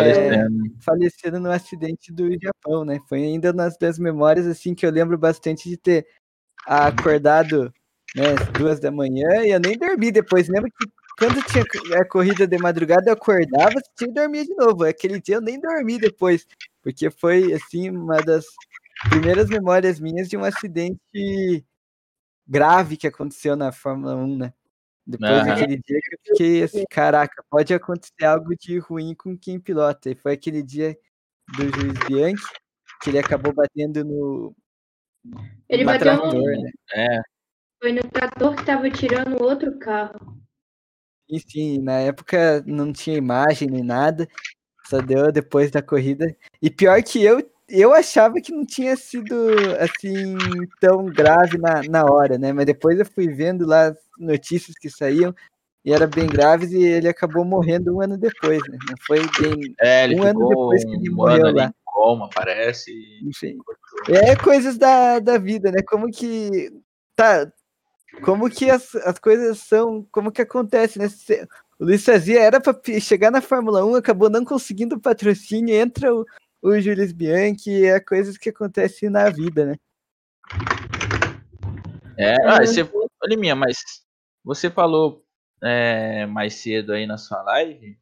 [0.82, 1.40] falecendo.
[1.40, 3.00] no acidente do Japão, né?
[3.08, 6.08] Foi ainda nas das memórias assim que eu lembro bastante de ter
[6.66, 7.74] acordado,
[8.16, 10.48] né, às duas da manhã e eu nem dormi depois.
[10.48, 11.64] Lembro que quando tinha
[12.00, 14.84] a corrida de madrugada eu acordava, tinha e dormia de novo.
[14.84, 16.48] Aquele dia eu nem dormi depois,
[16.82, 18.46] porque foi assim uma das
[19.10, 21.66] primeiras memórias minhas de um acidente
[22.48, 24.54] grave que aconteceu na Fórmula 1, né?
[25.06, 25.46] Depois Aham.
[25.46, 30.10] daquele dia que eu fiquei assim, caraca, pode acontecer algo de ruim com quem pilota.
[30.10, 30.98] E foi aquele dia
[31.48, 32.46] do juiz Bianchi,
[33.02, 34.56] que ele acabou batendo no,
[35.68, 36.72] Ele no bateu no, trator, né?
[36.94, 37.22] É,
[37.82, 40.41] foi no trator que tava tirando o outro carro.
[41.32, 44.28] Enfim, na época não tinha imagem nem nada,
[44.90, 46.36] só deu depois da corrida.
[46.62, 49.34] E pior que eu, eu achava que não tinha sido
[49.80, 50.36] assim
[50.82, 52.52] tão grave na, na hora, né?
[52.52, 55.34] Mas depois eu fui vendo lá as notícias que saíam
[55.84, 58.78] e era bem graves e ele acabou morrendo um ano depois, né?
[58.88, 61.66] Não foi bem, é ele Um ano depois que ele um morreu ano lá.
[61.68, 62.92] em coma, parece.
[63.24, 63.58] enfim.
[64.10, 65.80] É coisas da, da vida, né?
[65.88, 66.72] Como que
[67.16, 67.52] tá,
[68.24, 71.08] como que as, as coisas são, como que acontece, né?
[71.10, 71.48] Se-
[71.80, 76.26] O Luiz Fazia era para chegar na Fórmula 1, acabou não conseguindo patrocínio, entra o,
[76.62, 79.76] o Jules Bianchi, é coisas que acontecem na vida, né?
[82.18, 82.88] É, É, ah, você,
[83.24, 83.78] olha minha, mas
[84.44, 85.24] você falou
[85.64, 87.98] é, mais cedo aí na sua live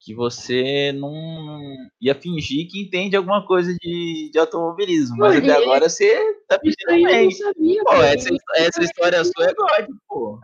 [0.00, 1.60] que você não
[2.00, 6.58] ia fingir que entende alguma coisa de, de automobilismo, mas até ele- agora você tá
[6.60, 7.30] fingindo aí eu não bem.
[7.32, 7.82] sabia.
[7.84, 10.40] Pô, essa, essa história sua é God, pô.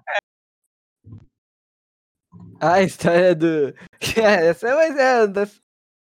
[2.61, 3.75] Ah, a história do.
[4.17, 5.61] Essa mas é das-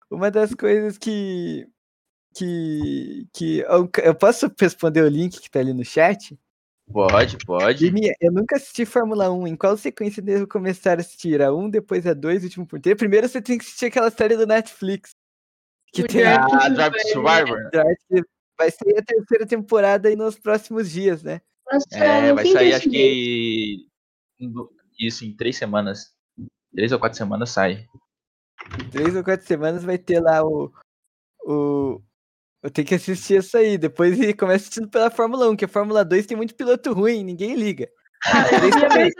[0.09, 1.67] uma das coisas que.
[2.35, 3.27] Que.
[3.33, 6.37] que eu, eu posso responder o link que tá ali no chat?
[6.91, 7.85] Pode, pode.
[7.85, 9.47] Jimmy, eu nunca assisti Fórmula 1.
[9.47, 11.41] Em qual sequência devo começar a assistir?
[11.41, 12.79] A 1, depois a 2, último por?
[12.79, 15.11] Primeiro você tem que assistir aquela série do Netflix.
[15.91, 16.99] Que O tem Drive Ah, Drive.
[17.11, 17.69] Survivor?
[18.57, 21.41] Vai ser a terceira temporada aí nos próximos dias, né?
[21.71, 23.87] Nossa, É, vai sair acho que.
[24.99, 26.13] Isso, em três semanas.
[26.75, 27.87] Três ou quatro semanas sai.
[28.79, 30.71] Em três ou quatro semanas vai ter lá o.
[31.45, 32.01] o
[32.63, 33.77] eu tenho que assistir isso aí.
[33.77, 37.23] Depois ele começa assistindo pela Fórmula 1, que a Fórmula 2 tem muito piloto ruim,
[37.23, 37.89] ninguém liga.
[38.25, 38.45] Ah,
[38.89, 39.13] Três.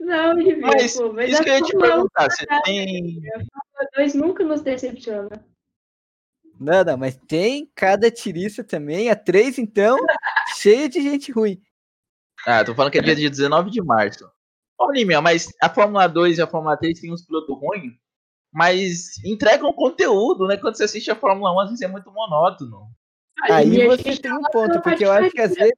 [0.00, 2.46] Não, Olivia, Mas, pô, mas isso a que eu ia te Fórmula 1 perguntar, você
[2.64, 3.20] tem.
[3.22, 5.28] Fórmula 2 nunca nos decepciona.
[6.58, 9.10] Não, não, mas tem cada tiriça também.
[9.10, 9.98] A 3, então,
[10.56, 11.60] cheia de gente ruim.
[12.46, 14.30] Ah, tô falando que é dia de 19 de março.
[14.78, 17.92] Olha, meu, mas a Fórmula 2 e a Fórmula 3 tem uns pilotos ruins,
[18.52, 20.56] mas entregam conteúdo, né?
[20.56, 22.90] Quando você assiste a Fórmula 1, às vezes é muito monótono.
[23.42, 25.72] Aí Olivia, a você tem um ponto, porque eu acho que às vezes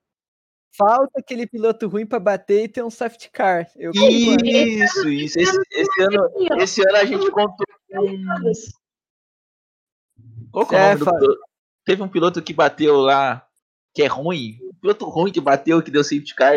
[0.77, 3.71] falta aquele piloto ruim pra bater e ter um safety car.
[3.77, 3.93] Eu.
[3.93, 5.39] Isso, isso.
[5.39, 6.31] Esse, esse ano,
[6.61, 8.53] esse ano a gente contou com.
[10.51, 11.39] Qual que é o É, nome do?
[11.85, 13.47] Teve um piloto que bateu lá,
[13.95, 14.59] que é ruim.
[14.63, 16.57] Um piloto ruim que bateu, que deu safety car.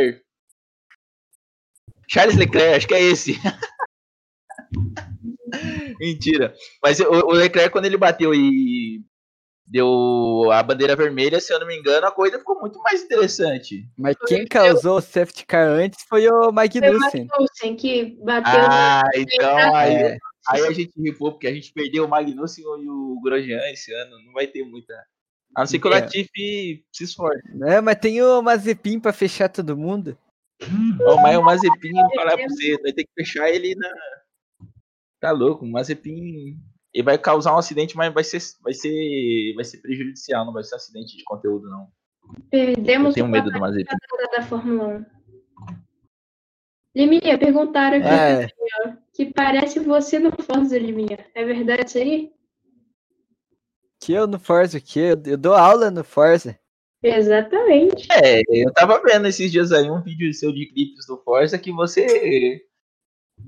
[2.07, 3.35] Charles Leclerc, acho que é esse.
[5.99, 6.53] Mentira.
[6.81, 9.01] Mas o, o Leclerc, quando ele bateu e
[9.67, 13.83] deu a bandeira vermelha, se eu não me engano, a corrida ficou muito mais interessante.
[13.97, 17.27] Mas quem causou o safety car antes foi o Foi o Magnussen.
[17.27, 20.17] Magnussen que bateu Ah, então aí, É,
[20.49, 24.17] aí a gente ripou, porque a gente perdeu o Magnussen e o Grosjean esse ano.
[24.23, 24.93] Não vai ter muita.
[25.55, 26.01] A não ser que o É.
[26.01, 27.41] Latifi se esforce.
[27.55, 27.81] né?
[27.81, 30.17] Mas tem o Mazepin pra fechar todo mundo.
[31.05, 33.89] Ó, mas o Mazepin, falar pra você, vai ter que fechar ele na.
[35.19, 36.57] Tá louco, o Mazepin.
[36.93, 40.63] Ele vai causar um acidente, mas vai ser, vai ser, vai ser prejudicial, não vai
[40.63, 41.87] ser acidente de conteúdo, não.
[42.23, 43.95] Eu Perdemos tenho o medo do Mazepin.
[44.35, 45.05] da Fórmula 1.
[46.95, 48.47] Liminha, perguntaram aqui É,
[49.13, 51.19] que parece você no Forza, Liminha.
[51.35, 52.35] É verdade isso aí?
[54.05, 56.57] que eu no Forza, que eu, eu dou aula no Forza.
[57.01, 58.07] Exatamente.
[58.11, 61.71] É, eu tava vendo esses dias aí um vídeo seu de clipes do Forza que
[61.71, 62.61] você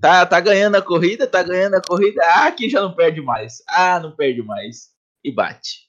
[0.01, 2.21] tá, tá ganhando a corrida, tá ganhando a corrida.
[2.23, 3.63] Ah, aqui já não perde mais.
[3.67, 4.89] Ah, não perde mais.
[5.23, 5.87] E bate.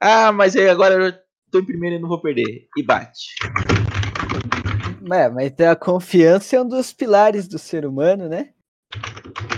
[0.00, 1.12] Ah, mas aí agora eu
[1.50, 2.68] tô em primeiro e não vou perder.
[2.76, 3.34] E bate.
[5.12, 8.52] É, mas a confiança é um dos pilares do ser humano, né?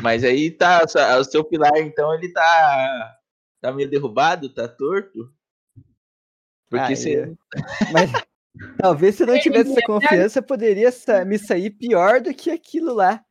[0.02, 0.84] Mas aí tá,
[1.18, 3.16] o seu pilar, então, ele tá,
[3.60, 5.30] tá meio derrubado, tá torto.
[6.68, 7.24] Porque Ah, você.
[7.24, 7.38] eu-
[7.92, 8.10] Mas
[8.78, 10.90] talvez se eu não tivesse essa confiança, poderia
[11.26, 13.24] me sair pior do que aquilo lá.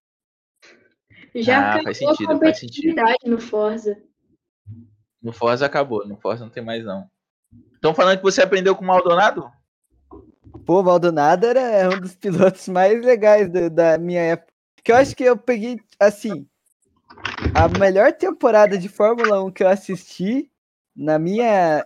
[1.42, 2.96] Já Ah, acabou faz a sentido, faz sentido.
[2.96, 3.98] competitividade no Forza.
[5.22, 7.10] No Forza acabou, no Forza não tem mais não.
[7.74, 9.50] Estão falando que você aprendeu com o Maldonado?
[10.66, 14.52] Pô, o Maldonado era um dos pilotos mais legais do- da minha época.
[14.84, 16.48] Que eu acho que eu peguei, assim,
[17.54, 20.50] a melhor temporada de Fórmula 1 que eu assisti
[20.96, 21.86] na minha.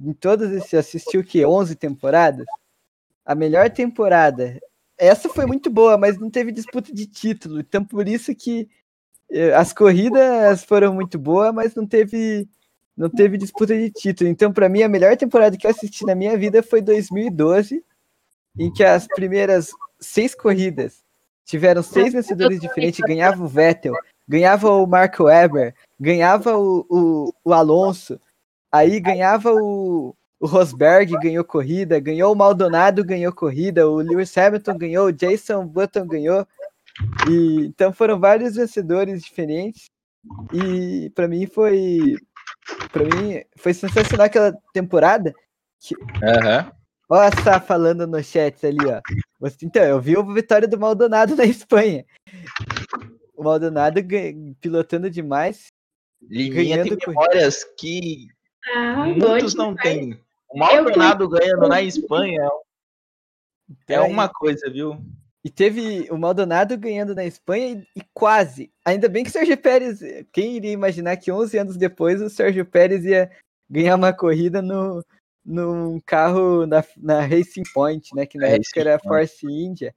[0.00, 0.74] Em todas esses.
[0.74, 1.44] Assisti o quê?
[1.44, 2.46] 11 temporadas?
[3.24, 4.58] A melhor temporada.
[4.96, 7.60] Essa foi muito boa, mas não teve disputa de título.
[7.60, 8.68] Então, por isso que
[9.56, 12.48] as corridas foram muito boas, mas não teve.
[12.96, 14.28] Não teve disputa de título.
[14.28, 17.84] Então, para mim, a melhor temporada que eu assisti na minha vida foi 2012,
[18.58, 21.04] em que as primeiras seis corridas
[21.44, 23.94] tiveram seis vencedores diferentes, ganhava o Vettel,
[24.28, 28.20] ganhava o Marco Webber, ganhava o, o, o Alonso,
[28.70, 34.76] aí ganhava o, o Rosberg, ganhou corrida, ganhou o Maldonado, ganhou corrida, o Lewis Hamilton
[34.76, 36.46] ganhou, o Jason Button ganhou.
[37.30, 39.86] E, então foram vários vencedores diferentes.
[40.52, 42.16] E para mim foi
[42.92, 45.32] para mim foi sensacional aquela temporada.
[45.80, 45.94] Que...
[45.96, 46.72] Uhum.
[47.10, 49.00] Olha a falando no chat ali, ó.
[49.62, 52.04] Então, eu vi a vitória do Maldonado na Espanha.
[53.34, 54.00] O Maldonado
[54.60, 55.68] pilotando demais.
[56.20, 58.26] Liminha tem memórias que
[58.74, 60.20] ah, muitos não têm.
[60.50, 62.48] O Maldonado ganhando na Espanha
[63.86, 64.98] é, é uma coisa, viu?
[65.44, 68.72] E teve o Maldonado ganhando na Espanha e, e, quase.
[68.84, 70.00] Ainda bem que o Sérgio Pérez.
[70.32, 73.30] Quem iria imaginar que 11 anos depois o Sérgio Pérez ia
[73.70, 75.04] ganhar uma corrida no,
[75.44, 78.26] num carro na, na Racing Point, né?
[78.26, 79.28] Que na Racing época era Point.
[79.28, 79.94] Force India.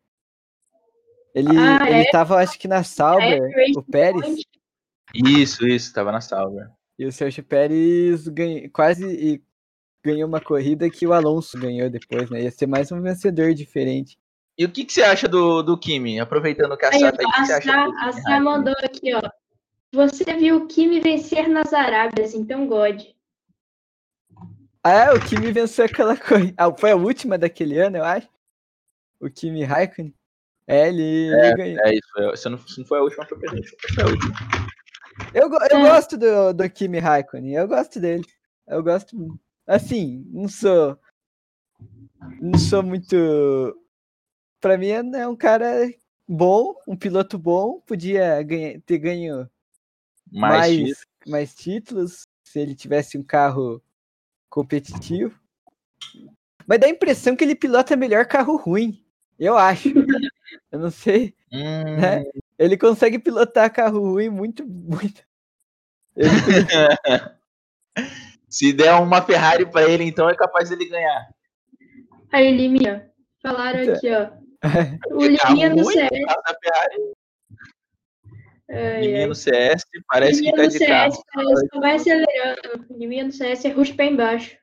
[1.34, 2.12] Ele, ah, ele é?
[2.12, 4.22] tava, acho que na Sauber, é, o Pérez.
[4.22, 4.48] Point.
[5.14, 6.70] Isso, isso, tava na Sauber.
[7.00, 9.42] E o Sérgio Pérez ganha, quase
[10.04, 12.44] ganhou uma corrida que o Alonso ganhou depois, né?
[12.44, 14.18] Ia ser mais um vencedor diferente.
[14.62, 16.20] E o que, que você acha do, do Kimi?
[16.20, 19.22] Aproveitando que a Sá tá aí, você acha A Sá mandou aqui, ó.
[19.92, 23.02] Você viu o Kimi vencer nas Arábias, então God.
[24.84, 26.54] Ah, é, o Kimi venceu aquela corrida.
[26.56, 28.30] Ah, foi a última daquele ano, eu acho.
[29.20, 30.14] O Kimi Raikkonen.
[30.68, 31.84] É, ele, é, ele ganhou.
[31.84, 34.34] É isso, se não, se não foi a última, foi a última.
[35.34, 35.90] Eu, eu é.
[35.90, 38.26] gosto do, do Kimi Raikkonen, eu gosto dele.
[38.68, 39.40] Eu gosto.
[39.66, 41.00] Assim, não sou.
[42.40, 43.81] Não sou muito
[44.62, 45.92] para mim é um cara
[46.28, 49.50] bom, um piloto bom, podia ganha, ter ganho
[50.32, 51.06] mais, mais, títulos.
[51.28, 53.82] mais títulos se ele tivesse um carro
[54.50, 55.38] competitivo.
[56.66, 59.04] Mas dá a impressão que ele pilota melhor carro ruim.
[59.38, 59.90] Eu acho.
[60.72, 61.34] Eu não sei.
[61.52, 61.98] Hum.
[62.00, 62.24] Né?
[62.58, 65.24] Ele consegue pilotar carro ruim muito, muito.
[66.16, 66.30] Ele...
[68.48, 71.30] Se der uma Ferrari para ele, então é capaz dele ganhar.
[72.32, 73.10] Aí, Liminha,
[73.42, 73.96] falaram então...
[73.96, 74.30] aqui, ó.
[75.12, 76.10] O Liminha no CS.
[78.70, 81.68] Liminha no CS, parece Liminha que tá de CS, carro.
[81.74, 82.86] Só vai acelerando.
[82.92, 84.58] Liminha no CS é rush pé embaixo.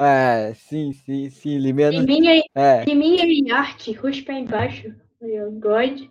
[0.00, 1.58] É, sim, sim, sim.
[1.58, 2.84] Liminha, Liminha, é.
[2.84, 4.94] Liminha e arte, rush pé embaixo.
[5.60, 6.08] God.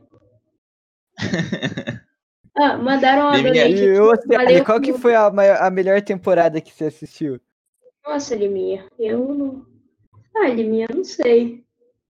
[2.58, 6.72] ah, mandaram uma Liminha, e você, Qual que foi a, maior, a melhor temporada que
[6.72, 7.42] você assistiu?
[8.06, 9.71] Nossa, Liminha, eu não
[10.36, 11.64] ah, Liminha, não sei.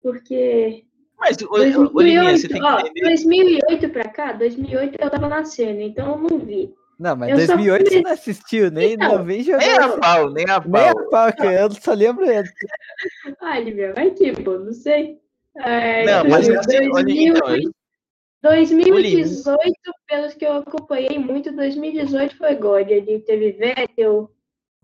[0.02, 0.84] Porque.
[1.18, 3.00] Mas, 2008, Liminha, você tem que ó, entender.
[3.00, 6.74] 2008 pra cá, 2008 eu tava nascendo, então eu não vi.
[6.98, 7.90] Não, mas eu 2008 só...
[7.90, 10.70] você não assistiu, nem então, não vem Nem a pau, nem a pau.
[10.70, 12.24] Nem a pau, que eu só lembro.
[13.40, 15.18] ah, Liminha, vai que, pô, não sei.
[15.56, 17.70] É, não, mas 2000, assim, então,
[18.42, 19.74] 2018,
[20.06, 22.90] pelos que eu acompanhei muito, 2018 foi God.
[22.90, 24.30] Ali teve Vettel,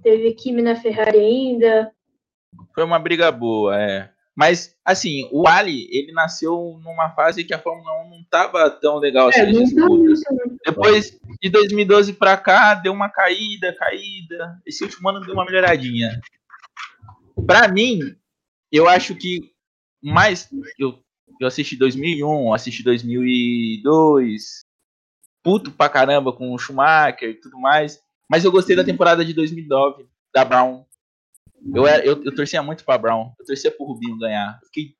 [0.02, 1.92] teve Kimi na Ferrari ainda,
[2.74, 4.10] foi uma briga boa, é.
[4.36, 8.98] Mas, assim, o Ali, ele nasceu numa fase que a Fórmula 1 não estava tão
[8.98, 9.46] legal assim, é,
[10.66, 14.60] Depois de 2012 para cá, deu uma caída, caída.
[14.66, 16.20] Esse último ano deu uma melhoradinha.
[17.46, 18.14] Para mim,
[18.70, 19.52] eu acho que
[20.02, 20.48] mais.
[20.78, 20.98] Eu,
[21.40, 24.64] eu assisti 2001, assisti 2002.
[25.42, 28.02] Puto pra caramba com o Schumacher e tudo mais.
[28.28, 30.84] Mas eu gostei da temporada de 2009, da Brown.
[31.74, 33.32] Eu, era, eu, eu torcia muito pra Brown.
[33.38, 34.58] Eu torcia pro Rubinho ganhar.
[34.62, 34.94] Eu fiquei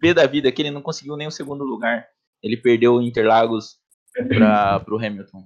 [0.00, 2.06] pé da vida que ele não conseguiu nem o segundo lugar.
[2.42, 3.78] Ele perdeu o Interlagos
[4.28, 5.44] para pro Hamilton.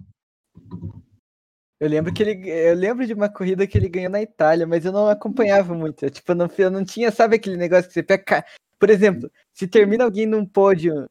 [1.81, 2.51] Eu lembro que ele.
[2.51, 6.05] Eu lembro de uma corrida que ele ganhou na Itália, mas eu não acompanhava muito.
[6.05, 8.45] Eu, tipo, não, eu não tinha, sabe aquele negócio que você pega.
[8.81, 11.09] Por exemplo, se termina alguém num pódio,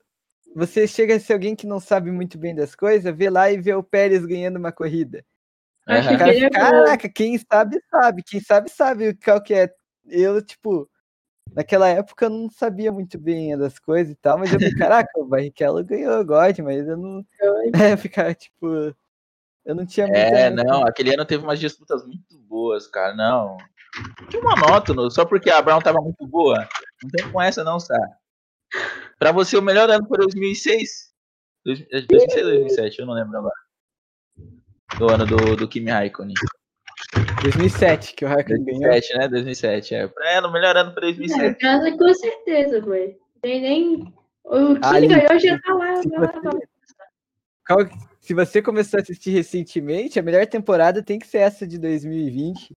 [0.54, 3.62] você chega a ser alguém que não sabe muito bem das coisas, vê lá e
[3.62, 5.24] vê o Pérez ganhando uma corrida.
[5.88, 6.18] Uhum.
[6.18, 8.24] Cara, é caraca, quem sabe, sabe.
[8.24, 9.74] Quem sabe, sabe qual que é.
[10.06, 10.90] Eu, tipo,
[11.54, 15.20] naquela época eu não sabia muito bem das coisas e tal, mas eu falei, caraca,
[15.20, 17.26] o Barrichello ganhou God, mas eu não.
[17.94, 18.94] É, ficar, tipo.
[19.66, 23.14] Eu não tinha É, não, aquele ano teve umas disputas muito boas, cara.
[23.14, 23.58] Não.
[24.30, 26.68] Que monótono, só porque a Brown tava muito boa.
[27.04, 27.98] Não tem com essa, não, Sá.
[29.20, 31.12] Pra você, o melhor ano foi 2006.
[31.66, 33.67] 2006 ou 2007, eu não lembro agora
[34.98, 36.34] do ano do, do Kimi Raikkonen.
[37.44, 39.22] 2007, que o Raikkonen 2007, ganhou.
[39.24, 39.28] né?
[39.30, 40.08] 2007, é.
[40.08, 41.66] Pra ela, o melhor ano pra 2007.
[41.66, 43.18] É, com certeza, foi.
[43.42, 44.14] Tem nem...
[44.44, 45.96] O Kimi Ali, ganhou já tá lá.
[45.98, 46.68] Se, você...
[47.68, 47.80] Qual...
[48.22, 52.72] se você começou a assistir recentemente, a melhor temporada tem que ser essa de 2020.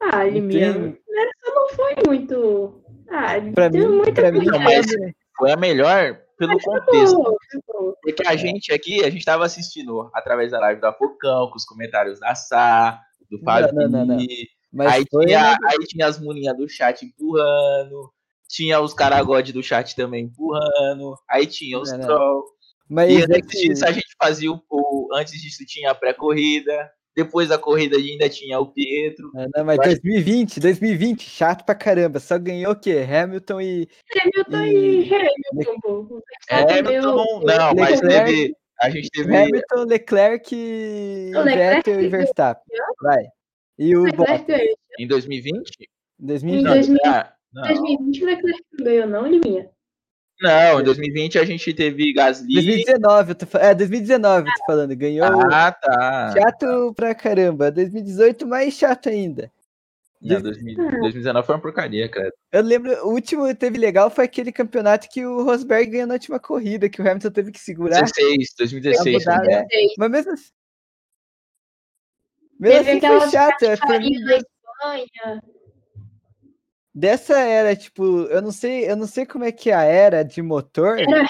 [0.00, 0.96] Ah, ele mesmo.
[1.08, 4.86] Essa não foi muito Ah, Pra tem mim, muita pra mim mas-
[5.36, 7.16] Foi a melhor pelo contexto.
[7.16, 7.36] boa.
[8.02, 11.64] Porque a gente aqui, a gente tava assistindo através da live da Focão, com os
[11.64, 13.38] comentários da Sá, do
[14.72, 18.12] mas Aí foi tinha, aí tinha as muninhas do chat empurrando.
[18.48, 21.14] Tinha os caragode do chat também empurrando.
[21.30, 22.44] Aí tinha os Não, troll.
[22.88, 25.94] mas E é antes que- disso a gente fazia o, o- Antes disso tinha a
[25.94, 26.90] pré-corrida.
[27.16, 29.30] Depois da corrida ainda tinha o Pietro.
[29.34, 32.18] Não, não, mas Eu acho- 2020, 2020, chato pra caramba.
[32.18, 33.04] Só ganhou o quê?
[33.08, 33.88] Hamilton e.
[34.20, 36.20] Hamilton E- e Hamilton.
[36.50, 38.56] É, Hamilton, não, mas Leclerc- teve.
[38.80, 39.36] A gente teve.
[39.36, 42.08] Hamilton, Leclerc e Leclerc Vettel e.
[42.08, 42.78] Verstappen.
[43.02, 43.24] Vai.
[43.78, 44.74] E o Leclerc.
[44.98, 45.70] Em 2020?
[46.20, 46.64] Em 2020.
[46.64, 47.62] Não, 2020, ah, não.
[47.62, 49.70] 2020 o Leclerc não ganhou, não, Liminha.
[50.40, 52.54] Não, em 2020 a gente teve Gasly.
[52.54, 54.96] 2019, eu tô, é, 2019 eu tô falando.
[54.96, 56.32] Ganhou Ah, tá.
[56.36, 57.70] chato pra caramba.
[57.70, 59.50] 2018 mais chato ainda.
[60.20, 62.32] Não, 2000 2019 foi uma porcaria, cara.
[62.50, 66.14] Eu lembro, o último que teve legal foi aquele campeonato que o Rosberg ganhou na
[66.14, 68.00] última corrida, que o Hamilton teve que segurar.
[68.02, 69.22] 16, 2016.
[69.24, 69.66] Pra mudar, né?
[69.98, 70.50] Mas mesmo assim.
[72.58, 73.62] Mesmo Teve assim foi chato.
[73.64, 75.42] é, Farinha da Espanha.
[76.94, 80.22] Dessa era, tipo, eu não sei, eu não sei como é que é a era
[80.22, 80.98] de motor.
[80.98, 81.24] Era.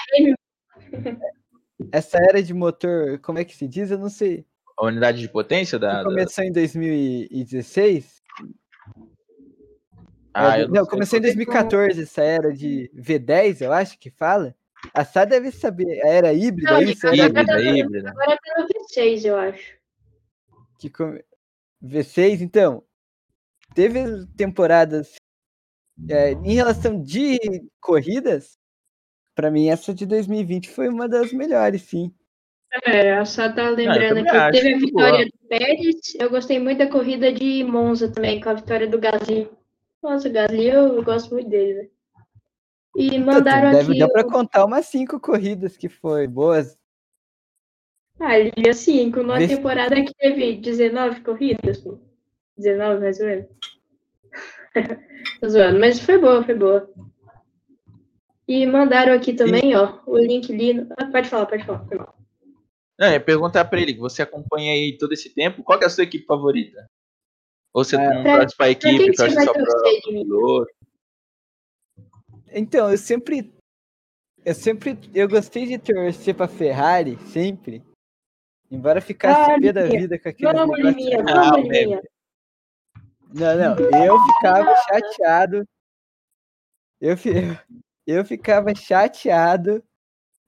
[1.91, 3.91] Essa era de motor, como é que se diz?
[3.91, 4.45] Eu não sei.
[4.77, 5.89] A unidade de potência da.
[5.89, 8.21] Que da- começou em 2016?
[10.33, 13.97] Ah, É, eu não, sei começou em qual- 2014, essa era de V10, eu acho
[13.97, 14.53] que fala.
[14.93, 16.99] A Sá deve saber, a era híbrida, Não, isso?
[17.01, 18.09] de Era Híbrida, Agora- híbrida.
[18.11, 19.75] Agora tá no V6, eu acho.
[20.77, 21.23] que come-
[21.81, 22.83] V6, então,
[23.73, 25.15] teve temporadas
[26.09, 27.37] é, em relação de
[27.79, 28.57] corridas,
[29.33, 32.13] para mim essa de 2020 foi uma das melhores, sim.
[32.83, 35.95] É, só tá lembrando também que acho, teve a vitória do Pérez.
[36.19, 39.49] Eu gostei muito da corrida de Monza também, com a vitória do Gasly.
[40.03, 41.89] Nossa, o Gasly eu gosto muito dele, né?
[42.97, 43.99] E mandaram Deve aqui.
[43.99, 46.77] dar para contar umas cinco corridas que foi boas.
[48.19, 51.99] Ah, ele ia cinco, numa Vê- temporada que teve 19 corridas, pô.
[52.57, 53.45] 19 mais ou menos.
[55.41, 56.89] Tô zoando, mas foi boa, foi boa.
[58.47, 60.87] E mandaram aqui também, ó, o link ali.
[60.97, 61.85] Ah, pode falar, pode falar.
[61.87, 62.15] foi mal.
[62.97, 65.83] Não, eu ia perguntar pra ele, que você acompanha aí todo esse tempo, qual que
[65.83, 66.87] é a sua equipe favorita?
[67.73, 67.99] Ou você É.
[67.99, 69.65] não Pra- torce pra Pra equipe, você torce só pra
[70.05, 70.67] piloto?
[72.53, 73.53] Então, eu sempre
[74.45, 77.83] eu sempre eu gostei de torcer para Ferrari, sempre.
[78.71, 82.01] Embora ficasse Ah, pé da vida com aquele Vamos, Liminha, Ah, vamos, Liminha.
[83.35, 85.67] Não, não, eu ficava chateado.
[87.01, 87.33] Eu, fi-
[88.07, 89.83] eu ficava chateado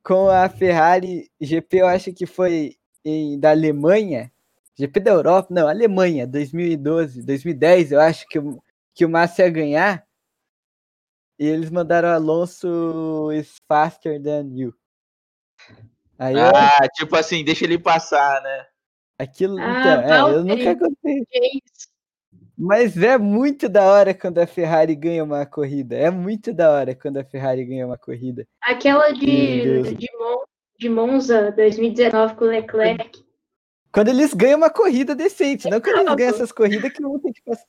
[0.02, 4.32] com a Ferrari GP, eu acho que foi em, da Alemanha,
[4.76, 8.63] GP da Europa, não, Alemanha, 2012, 2010, eu acho que, o-
[8.95, 10.08] que o Massa ia ganhar.
[11.38, 14.73] E eles mandaram Alonso is faster than you.
[16.17, 18.65] Aí eu, Ah, tipo assim, deixa ele passar, né?
[19.19, 21.62] aquilo, Ah, então, é, eu nunca gostei.
[22.58, 25.96] Mas é muito da hora quando a Ferrari ganha uma corrida.
[25.96, 28.48] É muito da hora quando a Ferrari ganha uma corrida.
[28.62, 30.43] Aquela de, de, Mon-
[30.80, 33.24] de Monza 2019 com o Leclerc.
[33.91, 37.32] Quando eles ganham uma corrida decente, não quando eles ganham essas corridas que não tem
[37.32, 37.65] que passar.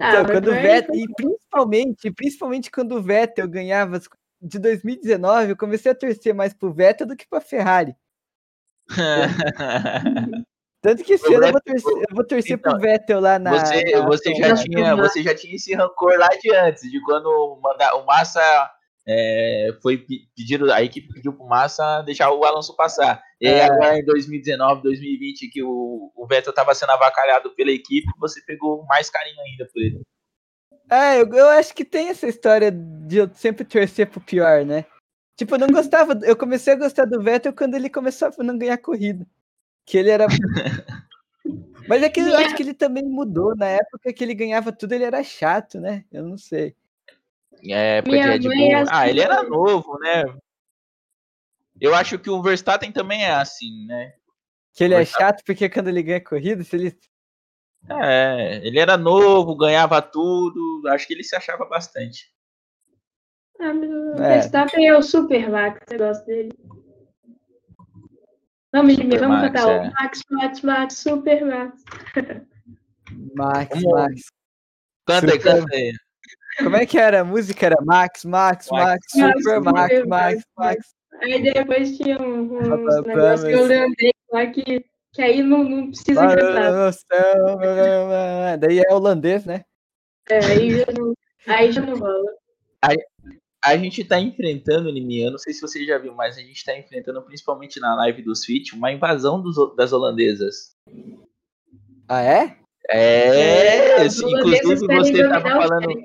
[0.00, 4.00] Ah, Então, mas quando o foi- Vettel, e principalmente, principalmente quando o Vettel ganhava
[4.42, 7.94] de 2019, eu comecei a torcer mais pro Vettel do que pra Ferrari.
[10.80, 13.50] Tanto que esse ano eu vou torcer, eu vou torcer Então, pro Vettel lá na.
[13.50, 17.26] você, na você, já tinha, você já tinha esse rancor lá de antes, de quando
[17.26, 18.70] o Massa
[19.06, 23.20] é, foi pe- pedido, a equipe pediu pro Massa deixar o Alonso passar.
[23.40, 23.64] E É.
[23.64, 28.84] agora em 2019, 2020, que o, o Vettel tava sendo avacalhado pela equipe, você pegou
[28.86, 30.00] mais carinho ainda por ele.
[30.90, 34.84] É, eu, eu acho que tem essa história de eu sempre torcer pro pior, né?
[35.36, 38.56] Tipo, eu não gostava, eu comecei a gostar do Vettel quando ele começou a não
[38.56, 39.26] ganhar corrida.
[39.88, 40.26] Que ele era.
[41.88, 43.56] Mas é que eu acho que ele também mudou.
[43.56, 46.04] Na época que ele ganhava tudo, ele era chato, né?
[46.12, 46.76] Eu não sei.
[47.64, 48.70] É, porque Minha Red mãe Bull.
[48.70, 49.50] é Ah, assim ele era também.
[49.50, 50.24] novo, né?
[51.80, 54.12] Eu acho que o Verstappen também é assim, né?
[54.74, 55.24] Que ele é Gostava.
[55.32, 56.98] chato porque quando ele ganha corrida, se ele.
[57.88, 60.82] É, ele era novo, ganhava tudo.
[60.88, 62.30] Acho que ele se achava bastante.
[63.58, 64.34] Ah, o É.
[64.34, 66.52] Verstappen é o Super Max, eu gosto dele.
[68.72, 69.80] Vamos, Super vamos Max, cantar é.
[69.80, 71.82] o Max, Max, Max, Super Max.
[73.34, 74.22] Max, Max.
[75.06, 75.92] Canta aí, canta aí.
[76.58, 77.20] Como é que era?
[77.20, 80.94] A música era Max, Max, Max, Max, Super Max, Max, Max, Max.
[81.22, 85.86] Aí depois tinha um, pá, pá, negócios mas- holandês lá que, que aí não, não
[85.88, 86.72] precisa cantar.
[86.72, 87.58] Noção,
[88.60, 89.64] Daí é holandês, né?
[90.28, 91.14] É, aí, já não,
[91.46, 92.30] aí já não rola.
[93.64, 96.64] A gente tá enfrentando, Liminha, eu não sei se você já viu, mas a gente
[96.64, 100.76] tá enfrentando, principalmente na live do Switch, uma invasão dos, das holandesas.
[102.08, 102.58] Ah, é?
[102.90, 106.02] É, sim, holandeses inclusive você estava falando,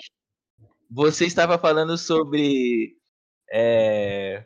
[0.89, 2.97] você estava falando sobre
[3.51, 4.43] é,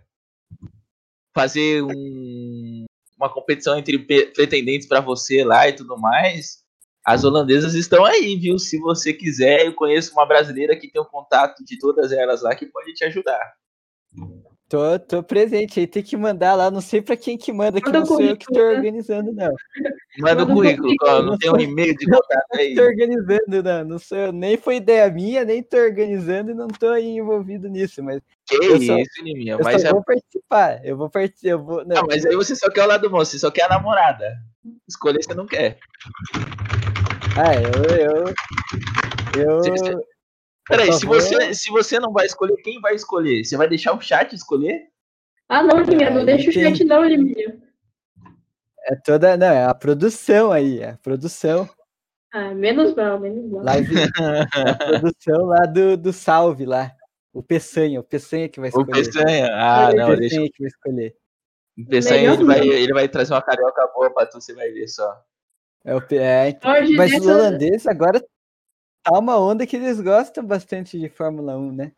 [1.33, 2.85] fazer um-
[3.17, 6.63] uma competição entre pretendentes para você lá e tudo mais.
[7.07, 8.59] As holandesas estão aí, viu?
[8.59, 12.53] Se você quiser, eu conheço uma brasileira que tem o contato de todas elas lá
[12.53, 13.39] que pode te ajudar.
[14.67, 17.85] Tô, tô presente aí, tem que mandar lá, não sei pra quem que manda, que
[17.87, 18.75] Manda não sou eu que tô né?
[18.75, 19.45] organizando, não.
[19.47, 21.09] Manda o Manda um currículo, currículo.
[21.09, 22.75] ó, não tem um e-mail de contato aí.
[22.75, 26.67] Tô organizando, não, não sou eu, nem foi ideia minha, nem tô organizando e não
[26.67, 30.03] tô aí envolvido nisso, mas Que Eu só- isso, Liminha, eu mas só é vou
[30.03, 31.85] participar, eu vou participar, eu vou...
[31.85, 34.35] Não, Ah, mas aí você só quer o lado bom, você só quer a namorada.
[34.85, 35.79] Escolher você não quer.
[37.37, 38.25] Ah, eu...
[39.39, 39.61] Eu...
[39.61, 40.03] Eu...
[40.67, 43.45] Peraí, se você, se você não vai escolher, quem vai escolher?
[43.45, 44.87] Você vai deixar o chat escolher?
[45.47, 47.61] Ah, não, Liminha, não deixa o chat não, Liminha.
[48.85, 49.37] É toda...
[49.37, 51.69] Não, é a produção aí, é a produção.
[52.33, 53.63] Ah, menos mal, menos mal.
[53.63, 53.93] Live,
[54.53, 56.91] a produção lá do, do salve lá.
[57.31, 58.91] O Peçanha, o Peçanha que vai O escolher.
[58.91, 59.49] Peçanha?
[59.53, 61.15] Ah, o não, deixa Peçanha que vai escolher.
[61.77, 64.87] o Peçanha, ele vai, ele vai trazer uma carioca boa pra tu, você vai ver
[64.87, 65.23] só.
[65.87, 66.69] É o, é, então.
[66.97, 68.19] Mas os holandeses agora
[69.01, 71.91] tá uma onda que eles gostam bastante de Fórmula 1, né?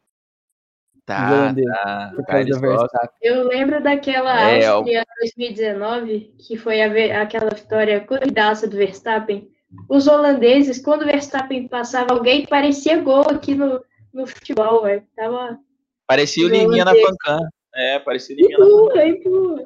[1.08, 2.12] Tá, tá.
[2.16, 2.60] por tá causa do.
[2.60, 3.10] Verstappen.
[3.20, 9.50] Eu lembro daquela É, Áustria 2019, que foi a aquela vitória corridaça do Verstappen.
[9.90, 13.84] Os holandeses, quando o Verstappen passava alguém, parecia gol aqui no,
[14.14, 15.04] no futebol, velho.
[15.16, 15.58] Tava
[16.06, 16.94] Parecia o Liminha na.
[16.94, 17.40] Pancan.
[17.74, 18.60] É, parecia o Liminha
[18.94, 19.64] na empurra.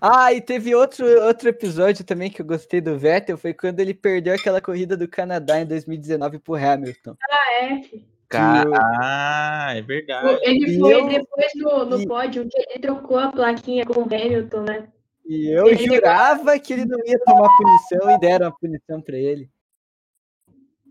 [0.00, 3.94] Ah, e teve outro, outro episódio também que eu gostei do Vettel, foi quando ele
[3.94, 7.16] perdeu aquela corrida do Canadá em 2019 pro Hamilton.
[7.30, 7.82] Ah, é.
[8.28, 10.38] Cara, eu- ah, é verdade.
[10.42, 14.04] Ele foi eu- depois no, no e- pódio que ele trocou a plaquinha com o
[14.04, 14.88] Hamilton, né?
[15.24, 19.16] E eu Ele- jurava que ele não ia tomar punição e deram a punição pra
[19.16, 19.50] ele.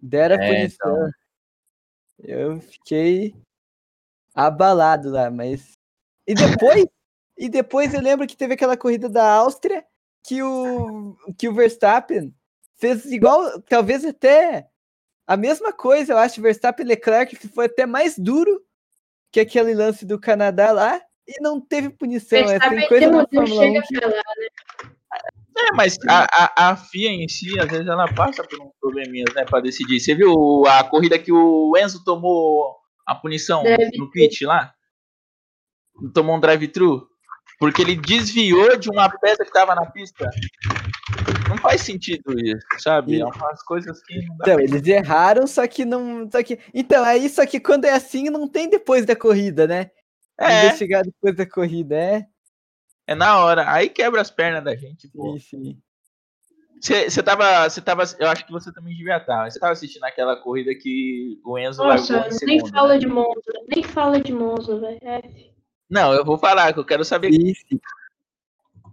[0.02, 1.10] Deram a É, punição.
[2.24, 3.36] Eu fiquei
[4.34, 5.74] abalado lá, mas.
[6.26, 6.86] E depois,
[7.38, 9.86] e depois eu lembro que teve aquela corrida da Áustria
[10.24, 12.34] que o, que o Verstappen
[12.78, 14.68] fez igual, talvez até
[15.26, 18.62] a mesma coisa, eu acho, Verstappen e Leclerc foi até mais duro
[19.32, 22.40] que aquele lance do Canadá lá e não teve punição.
[22.40, 24.22] É, Verstappen tem coisa na Fórmula 1 chega que lá.
[25.60, 29.34] É, mas a, a, a FIA em si, às vezes, ela passa por uns probleminhas,
[29.34, 30.00] né, pra decidir.
[30.00, 34.06] Você viu a corrida que o Enzo tomou a punição Drive-thru.
[34.06, 34.74] no pit lá?
[36.14, 37.08] Tomou um drive-thru?
[37.60, 40.30] Porque ele desviou de uma peça que tava na pista.
[41.50, 43.20] Não faz sentido isso, sabe?
[43.20, 46.30] É umas coisas que não dá Então, pra eles erraram, só que não.
[46.30, 49.90] Só que, então, aí, só que quando é assim, não tem depois da corrida, né?
[50.38, 52.28] É, Investigar depois da corrida, é?
[53.08, 53.72] é na hora.
[53.72, 55.38] Aí quebra as pernas da gente, pô.
[55.40, 55.82] Sim, sim.
[56.80, 59.50] Você tava, você tava, eu acho que você também devia estar.
[59.50, 63.00] Você tava assistindo aquela corrida que o Enzo Nossa, largou em nem fala né?
[63.00, 65.00] de Monza, nem fala de Monza, velho.
[65.02, 65.57] É.
[65.90, 67.54] Não, eu vou falar, que eu quero saber sim.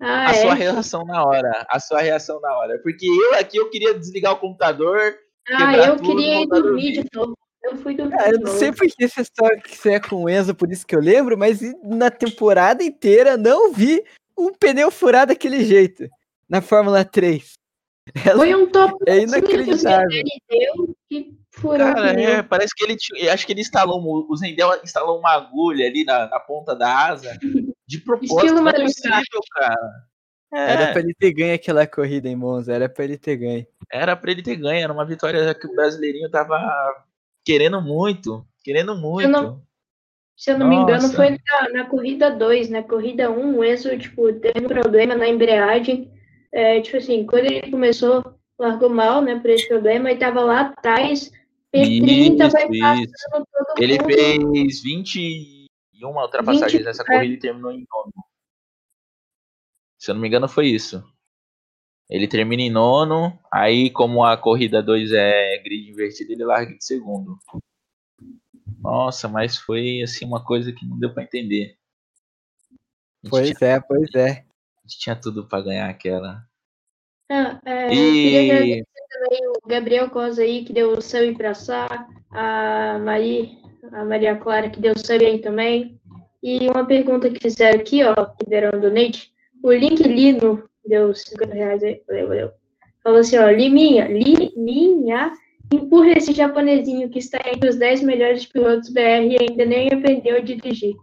[0.01, 0.43] Ah, a é.
[0.43, 1.67] sua reação na hora.
[1.69, 2.79] A sua reação na hora.
[2.83, 5.17] Porque eu aqui eu queria desligar o computador.
[5.49, 7.37] Ah, eu tudo, queria ir dormir de novo.
[7.63, 10.25] Eu fui dormir Ah, eu não sei por que essa história que você é com
[10.25, 14.03] o Enzo, por isso que eu lembro, mas na temporada inteira não vi
[14.37, 16.09] um pneu furado daquele jeito.
[16.49, 17.53] Na Fórmula 3.
[18.27, 20.11] Ela- Foi um top É simples que inacreditável.
[20.11, 24.37] ele deu que furou Cara, é, parece que ele tinha- acho que ele instalou o
[24.37, 27.37] Zendel instalou uma agulha ali na, na ponta da asa
[27.87, 29.77] de propósito, Estilo não é possível, cara.
[30.53, 33.67] É, Era pra ele ter ganho aquela corrida em Monza, era pra ele ter ganho.
[33.91, 36.59] era pra ele ter ganho, era uma vitória que o brasileirinho tava
[37.45, 39.29] querendo muito, querendo muito.
[39.31, 39.63] não-
[40.37, 42.69] Se eu não me engano, foi na, na corrida 2.
[42.71, 46.11] Na corrida 1, um, o Enzo, tipo, teve um problema na embreagem.
[46.53, 48.23] É, tipo assim, quando ele começou,
[48.59, 51.33] largou mal, né, por esse problema, e tava lá atrás,
[51.75, 52.68] P30, Isso, vai
[53.03, 53.12] isso.
[53.12, 54.55] passando todo Ele mundo.
[54.55, 55.66] fez 21
[56.03, 57.07] ultrapassagens 20, nessa é.
[57.07, 58.12] corrida e terminou em nono.
[59.99, 61.03] Se eu não me engano, foi isso.
[62.09, 66.85] Ele termina em nono, aí como a corrida 2 é grid invertido, ele larga de
[66.85, 67.39] segundo.
[68.81, 71.79] Nossa, mas foi assim uma coisa que não deu pra entender.
[73.29, 74.31] Pois tinha, é, pois é.
[74.31, 76.47] a gente tinha tudo pra ganhar aquela.
[77.31, 81.35] Ah, é, eu queria E agradecer também o Gabriel Cosa aí, que deu o sub
[81.37, 81.87] pra Sá,
[82.31, 83.57] a, Mari,
[83.93, 86.01] a Maria Clara, que deu sub aí também.
[86.43, 91.15] E uma pergunta que fizeram aqui, ó, que deram um donate, o Link Lino deu
[91.15, 92.53] 50 reais aí, valeu, valeu.
[93.03, 95.33] Falou assim, ó, Liminha, Liminha,
[95.73, 100.37] empurra esse japonesinho que está entre os 10 melhores pilotos BR e ainda nem aprendeu
[100.37, 100.95] a dirigir.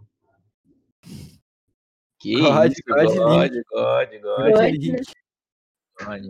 [2.20, 4.10] Que God, isso, God, God, God.
[4.22, 5.02] God, God, link.
[5.98, 6.22] God.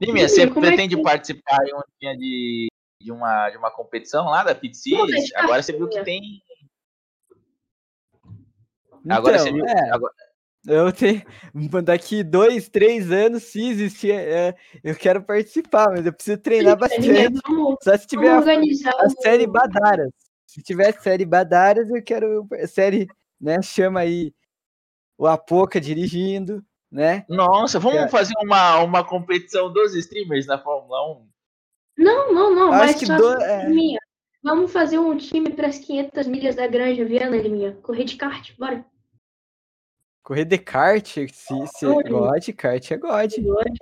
[0.00, 2.68] Liminha, você é pretende que- participar em um dia de,
[3.02, 5.30] de, uma, de uma competição lá da Pit Series?
[5.34, 6.42] Agora você viu que tem.
[9.08, 9.66] Agora você Então, viu.
[9.66, 10.14] é, agora-
[10.66, 11.22] eu tenho.
[11.84, 17.30] Daqui dois, três anos, se existir, é, eu quero participar, mas eu preciso treinar Liminha,
[17.30, 17.42] bastante.
[17.48, 18.38] vamos, Só se tiver a,
[19.04, 20.10] a série Badaras.
[20.46, 23.06] Se tiver série Badaras, eu quero a série,
[23.40, 23.62] né?
[23.62, 24.32] Chama aí
[25.16, 27.24] o Apoca dirigindo, né?
[27.28, 28.08] Nossa, vamos É.
[28.08, 31.28] fazer uma, uma competição dos streamers na Fórmula 1?
[31.98, 33.68] Não, não, não, Acho mas que só do- é.
[34.42, 37.76] Vamos fazer um time para as 500 milhas da Granja Viana, Liminha.
[37.82, 38.84] Correr de kart, bora.
[40.22, 42.08] Correr de kart, se, se Olha.
[42.08, 43.32] God, kart é God.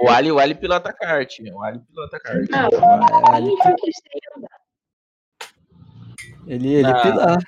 [0.00, 1.32] O Ali, o Ali pilota kart.
[1.52, 2.48] O Ali pilota kart.
[2.50, 4.08] Não, É, a gente não quer ser
[6.46, 7.02] ele, ele Não.
[7.02, 7.38] pilar.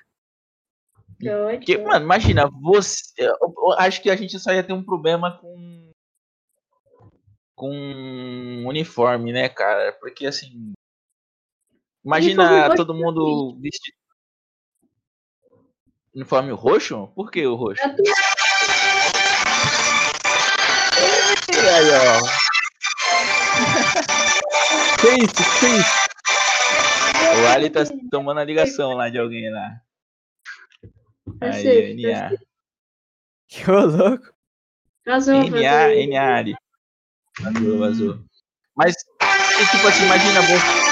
[1.58, 3.02] Porque, mano, imagina, você.
[3.18, 5.90] Eu, acho que a gente só ia ter um problema com.
[7.54, 9.92] Com uniforme, né, cara?
[10.00, 10.72] Porque assim.
[12.04, 13.96] Imagina todo mundo vestido.
[16.14, 17.08] Uniforme roxo?
[17.14, 17.82] Por que o roxo?
[17.82, 18.02] É tu-
[21.52, 22.20] E aí, ó.
[25.00, 26.10] Que isso, que isso?
[27.42, 29.80] O Ali tá tomando a ligação lá de alguém lá.
[31.40, 32.30] Aí, NA.
[33.48, 34.32] Que louco.
[35.04, 36.06] Vazou, NA.
[36.06, 36.56] NA.
[37.40, 38.24] Vazou, vazou.
[38.76, 40.90] Mas, e, tipo assim, imagina você.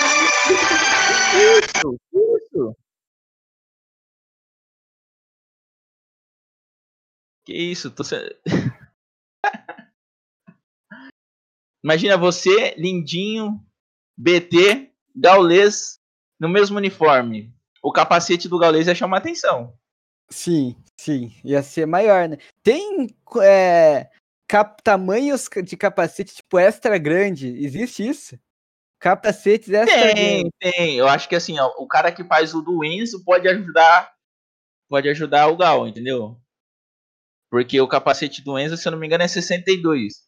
[1.39, 2.77] Isso, isso.
[7.45, 8.35] Que isso, tô sendo.
[11.83, 13.65] Imagina você, lindinho,
[14.17, 16.01] BT, Gaules,
[16.39, 17.55] no mesmo uniforme.
[17.83, 19.79] O capacete do Gaules ia chamar atenção.
[20.31, 21.33] Sim, sim.
[21.45, 22.37] Ia ser maior, né?
[22.63, 23.07] Tem
[23.43, 24.11] é,
[24.47, 27.49] cap- tamanhos de capacete, tipo, extra grande.
[27.65, 28.39] Existe isso?
[29.01, 30.51] Capacetes extra Tem, grande.
[30.59, 30.97] tem.
[30.97, 34.13] Eu acho que assim, ó, o cara que faz o do Enzo pode ajudar.
[34.89, 36.37] Pode ajudar o Gal, entendeu?
[37.51, 40.27] Porque o capacete do Enzo, se eu não me engano, é 62.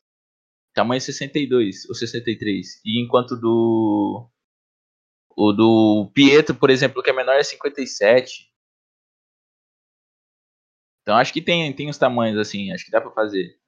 [0.72, 2.80] Tamanho 62 ou 63.
[2.84, 4.28] E enquanto do.
[5.36, 8.49] O do Pietro, por exemplo, que é menor, é 57.
[11.02, 13.58] Então acho que tem, tem os tamanhos assim, acho que dá pra fazer.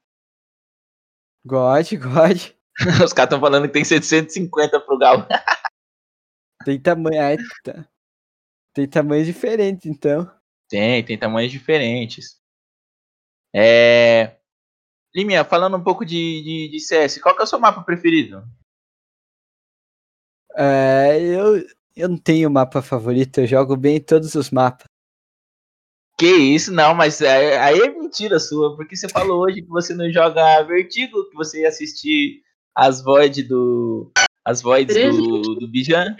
[1.44, 2.52] God, God.
[3.04, 5.26] Os caras estão falando que tem 750 pro Gal.
[6.64, 7.20] Tem tamanho.
[7.20, 7.88] ai, tá.
[8.72, 10.30] Tem tamanhos diferentes, então.
[10.68, 12.40] Tem, tem tamanhos diferentes.
[13.54, 14.36] É.
[15.14, 18.42] Liminha, falando um pouco de, de, de CS, qual que é o seu mapa preferido?
[20.56, 24.86] É, eu, eu não tenho mapa favorito, eu jogo bem em todos os mapas.
[26.18, 29.94] Que isso, não, mas é- aí é mentira sua, porque você falou hoje que você
[29.94, 32.42] não joga Vertigo, que você ia assistir
[32.74, 34.10] as voids do.
[34.44, 36.16] As voids do, do Bijan.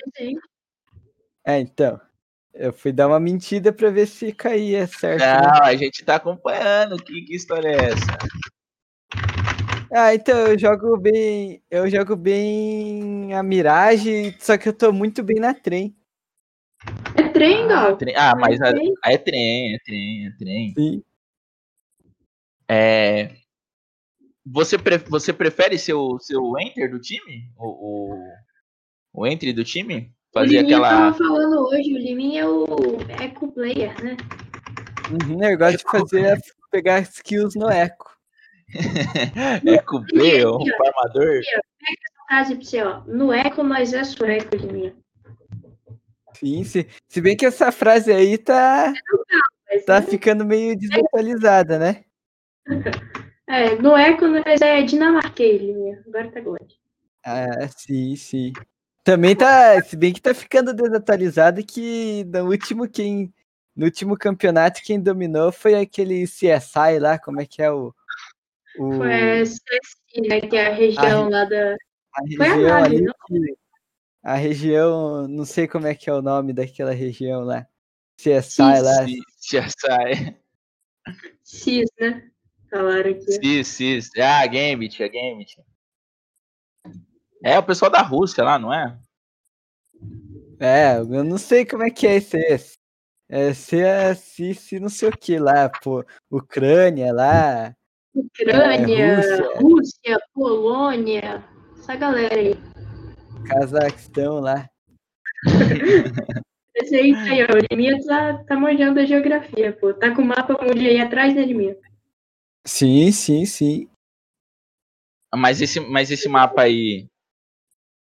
[1.46, 2.00] É, então.
[2.54, 5.20] Eu fui dar uma mentira pra ver se caía certo.
[5.20, 5.40] né?
[5.40, 7.02] Não, a gente tá acompanhando.
[7.02, 8.18] Que, que história é essa?
[9.90, 11.62] Ah, então eu jogo bem.
[11.70, 15.96] Eu jogo bem a Mirage, só que eu tô muito bem na trem.
[17.32, 17.96] É trem, Ah, Gal.
[17.96, 18.92] trem- ah, mas a- trem.
[19.06, 20.74] é trem, é trem, é trem.
[20.76, 21.02] Sim.
[22.68, 23.30] É,
[24.44, 27.50] você, pre- você prefere ser o seu enter do time?
[27.56, 28.32] O, o,
[29.14, 30.12] o entry do time?
[30.30, 30.88] O Fazer Liminha aquela.
[30.90, 32.66] tava falando hoje, o Liminha é o
[33.20, 34.16] eco player, né?
[35.10, 36.36] Uhum, eu gosto de fazer é
[36.70, 38.10] pegar skills no eco.
[39.66, 41.40] é cumprido, um farmador?
[42.26, 43.00] Frase pra você, ó.
[43.06, 44.94] No eco, mas é sueco, Liminha.
[46.42, 48.92] Sim, se, se bem que essa frase aí tá,
[49.86, 50.06] tá né?
[50.06, 52.04] ficando meio desatualizada, né?
[53.46, 55.62] É, no eco, mas é dinamarquês.
[56.06, 56.72] Agora tá God.
[57.24, 58.52] Ah, sim, sim.
[59.04, 63.32] Também tá, se bem que tá ficando desatualizado que no último quem
[63.74, 67.94] no último campeonato quem dominou foi aquele CSI lá, como é que é o
[68.76, 70.40] o Foi a CSI, né?
[70.40, 71.74] Que é a região lá da.
[71.74, 73.14] a foi a região nave, ali não?
[73.26, 73.61] que-
[74.22, 77.66] a região, não sei como é que é o nome daquela região lá.
[78.16, 79.06] CSI lá.
[79.06, 80.36] Se, se sai.
[81.42, 82.30] CIS, né?
[82.70, 83.32] Falaram aqui.
[83.32, 84.10] Cis, cis.
[84.18, 85.56] Ah, Gambit, é Gambit.
[87.44, 88.96] É o pessoal da Rússia lá, não é?
[90.60, 92.78] É, eu não sei como é que é esse esse.
[93.28, 97.74] É CSI, não sei o que lá, pô, Ucrânia lá.
[98.14, 99.60] Ucrânia, É, Rússia.
[99.60, 100.20] Rússia.
[100.34, 101.44] Polônia,
[101.78, 102.71] essa galera aí.
[103.46, 104.68] Cazaquistão lá.
[106.74, 109.92] Esse aí, aí ó, o Liminha tá, tá manjando a geografia, pô.
[109.92, 111.76] Tá com o mapa mundial aí atrás, né, Liminha?
[112.64, 113.88] Sim, sim, sim.
[115.34, 117.08] Mas esse, mas esse mapa aí.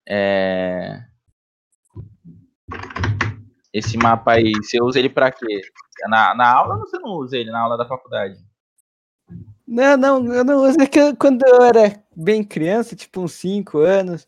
[0.07, 1.01] É...
[3.73, 5.61] Esse mapa aí, você usa ele pra quê?
[6.09, 8.37] Na, na aula ou você não usa ele na aula da faculdade?
[9.67, 10.81] Não, não, eu não uso.
[10.81, 14.27] É que eu- quando eu era bem criança, tipo uns 5 anos,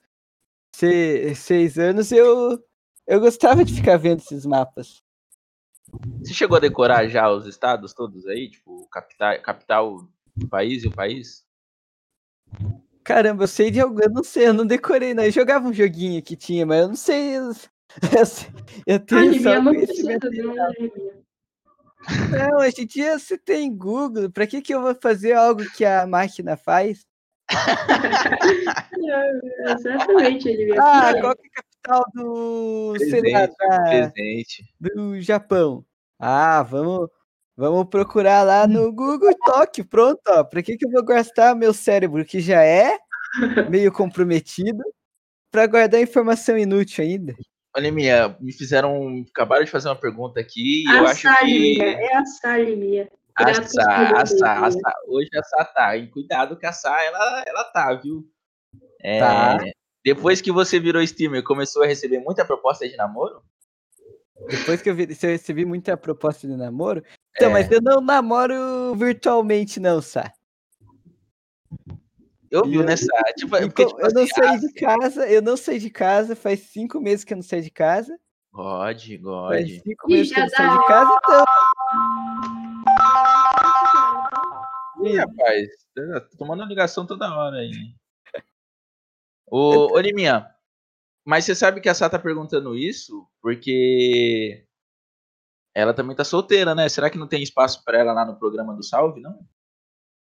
[1.36, 2.64] 6 anos, eu,
[3.08, 5.02] eu gostava de ficar vendo esses mapas.
[6.20, 8.50] Você chegou a decorar já os estados todos aí?
[8.50, 11.46] Tipo, capital, capital do país e o país?
[13.04, 15.24] Caramba, eu sei de algo, eu não sei, eu não decorei, não.
[15.24, 17.38] Eu jogava um joguinho que tinha, mas eu não sei.
[17.38, 17.52] Eu,
[18.86, 20.44] eu, tenho Liminha só não precisa conhecimento.
[20.44, 21.20] não, né?
[22.30, 24.30] Não, hoje em dia você tem Google.
[24.30, 27.09] Pra que, que eu vou fazer algo que a máquina faz?
[29.66, 30.82] Exatamente, Liminha.
[30.82, 32.94] Ah, qual que é a capital do,
[33.32, 33.48] lá,
[33.90, 35.86] Presente, do Japão?
[36.20, 37.10] Ah, vamos,
[37.56, 39.86] vamos procurar lá no Google Tóquio.
[39.86, 40.44] Pronto, ó.
[40.44, 42.98] Pra que, que eu vou gastar meu cérebro, que já é
[43.70, 44.84] meio comprometido,
[45.52, 47.36] pra guardar informação inútil ainda?
[47.76, 49.24] Olha, minha, me fizeram.
[49.30, 51.82] Acabaram de fazer uma pergunta aqui e eu acho que.
[51.82, 53.10] É assar, Liminha.
[53.42, 54.68] Os Assar, produtos, assar, Liminha.
[54.68, 54.94] assar.
[55.08, 55.96] Hoje a Sá tá.
[55.98, 58.26] E cuidado que a Sá, ela, ela tá, viu?
[59.02, 59.58] É, Tá.
[60.04, 63.42] Depois que você virou streamer, começou a receber muita proposta de namoro?
[64.50, 67.04] Depois que eu, vi, eu recebi muita proposta de namoro.
[67.36, 67.54] Então, É.
[67.54, 70.32] mas eu não namoro virtualmente, não, Sá.
[72.50, 73.22] Eu vi, eu- né, Sá?
[73.38, 75.90] Tipo, E porque, co- tipo eu não assim, saí de casa, eu não saí de
[75.90, 78.18] casa, faz cinco meses que eu não saio de casa.
[78.52, 79.68] God, Faz God.
[79.84, 82.59] cinco Ih, meses que eu não saio de casa, então.
[85.04, 87.72] Ih, rapaz, tá tomando ligação toda hora aí.
[89.52, 90.48] Ô, ô Liminha,
[91.26, 94.66] mas você sabe que a Sá tá perguntando isso porque
[95.74, 96.88] ela também tá solteira, né?
[96.90, 99.40] Será que não tem espaço pra ela lá no programa do Salve, não?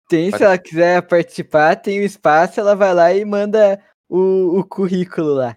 [0.08, 4.58] Tem, se Pode- ela quiser participar, tem o espaço, ela vai lá e manda o,
[4.58, 5.56] o currículo lá.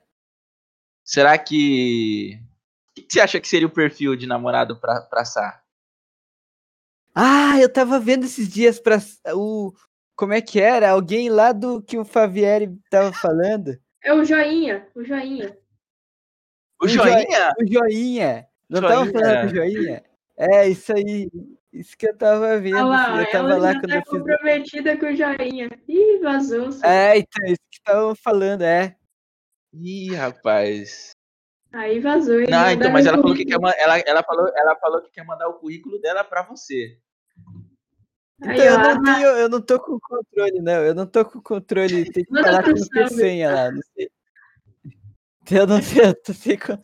[1.03, 2.39] Será que.
[2.91, 5.63] O que que você acha que seria o perfil de namorado pra, pra Sá?
[7.19, 8.99] Ah, eu tava vendo esses dias pra
[9.33, 9.73] o.
[10.15, 10.91] Como é que era?
[10.91, 13.75] Alguém lá do que o Favieri tava falando.
[14.03, 15.57] É o joinha, o joinha.
[16.79, 17.53] O joinha?
[17.59, 18.47] O joinha.
[18.69, 19.11] Não tava Joinha.
[19.13, 20.03] falando do joinha?
[20.37, 21.27] É, isso aí.
[21.73, 22.75] Isso que eu tava vendo.
[22.77, 24.09] Olha lá, eu tava ela lá já quando tá eu fiz.
[24.11, 25.69] comprometida com o joinha.
[25.87, 26.69] Ih, vazou.
[26.83, 28.95] É, então, isso que estavam falando, é.
[29.73, 31.15] Ih, rapaz.
[31.73, 32.41] Aí vazou.
[32.47, 35.49] Não, então, mas ela falou que quer, ela, ela, falou, ela falou que quer mandar
[35.49, 36.99] o currículo dela pra você.
[38.39, 40.83] Então, Aí, eu não tenho, eu não tô com controle, não.
[40.83, 42.05] Eu não tô com controle.
[42.11, 44.09] Tem que falar com o senha lá, não sei.
[45.49, 46.81] Eu não sei, eu tô sem con-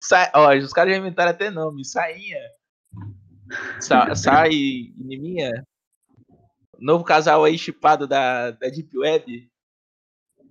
[0.00, 1.84] Sa ó, os caras já inventaram até nome.
[1.84, 2.38] Sainha.
[3.80, 4.50] Sa sai
[4.96, 5.66] Niminha.
[6.78, 9.50] Novo casal aí chipado da, da Deep Web.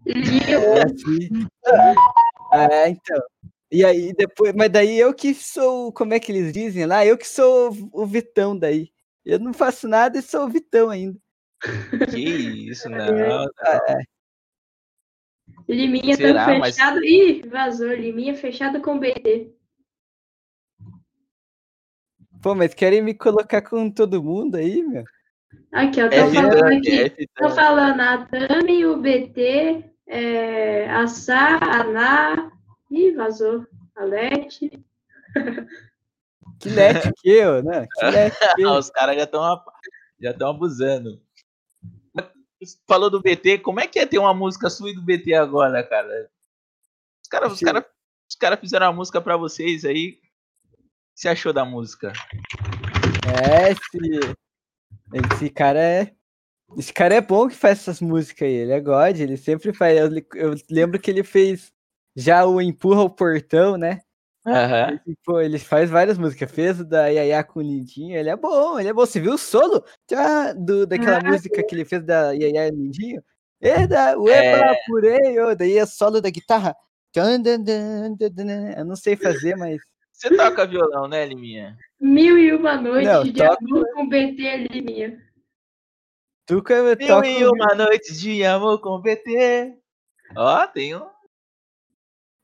[0.05, 1.47] É, assim.
[2.53, 3.21] É, então.
[3.71, 4.53] E aí, depois.
[4.53, 5.91] Mas daí eu que sou.
[5.93, 7.03] Como é que eles dizem lá?
[7.05, 8.91] Eu que sou o Vitão daí.
[9.25, 11.19] Eu não faço nada e sou o Vitão ainda.
[12.09, 12.19] Que
[12.69, 13.45] isso, não.
[15.67, 16.45] Liminha Será?
[16.45, 17.03] tá Mas- fechado.
[17.03, 17.91] Ih, vazou.
[17.93, 19.53] Liminha fechado com BT.
[22.41, 25.03] Pô, mas querem me colocar com todo mundo aí, meu?
[25.73, 26.05] Aqui, ó.
[26.05, 26.91] É Tô falando F-Tank, aqui.
[27.01, 27.15] é Tô
[27.47, 27.55] F-Tank.
[27.55, 32.51] falando a Tami, o BT, é, a Sá, a Ná.
[32.89, 33.67] Ih, vazou.
[33.95, 34.71] A Lete.
[36.59, 37.87] Que net que eu, né?
[37.97, 39.63] Que net que Ah, os caras já estão
[40.19, 41.21] já tão abusando.
[42.85, 45.81] Falou do BT, como é que é ter uma música sua e do BT agora,
[45.81, 46.29] cara?
[47.23, 47.85] Os caras os cara,
[48.29, 50.09] os cara fizeram a música pra vocês aí.
[50.09, 50.81] O
[51.15, 52.11] que você achou da música?
[53.25, 54.35] É, esse.
[55.13, 56.13] Esse cara é.
[56.77, 58.53] Esse cara é bom que faz essas músicas aí.
[58.53, 59.97] Ele é God, ele sempre faz.
[59.97, 61.71] Eu, eu lembro que ele fez
[62.15, 64.01] já o Empurra o Portão, né?
[65.05, 66.51] E, Pô, ele faz várias músicas.
[66.51, 68.17] Fez o da Yaya com o Lindinho.
[68.17, 69.05] Ele é bom, ele é bom.
[69.05, 72.71] Você viu o solo Tchá, do, daquela Ah, música que ele fez da Yaya e
[72.71, 73.21] Lindinho?
[73.61, 76.73] Eda, ueba, purei, ô, daí é solo da guitarra.
[77.11, 78.71] Tchan, dan, dan, dan, dan.
[78.77, 79.81] Eu não sei fazer, mas.
[80.13, 81.77] Você toca violão, né, Liminha?
[81.99, 85.21] Mil e uma noites Não, de toco- amor com BT, Liminha.
[86.45, 87.25] Tu que eu Mil toco.
[87.27, 89.75] e uma noites de amor com BT.
[90.35, 91.05] Ó, tem um.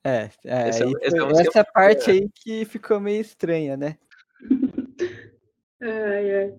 [0.05, 3.97] É, é, Essa- essa música é essa muito parte aí que ficou meio estranha, né?
[5.81, 6.53] Ai, ai.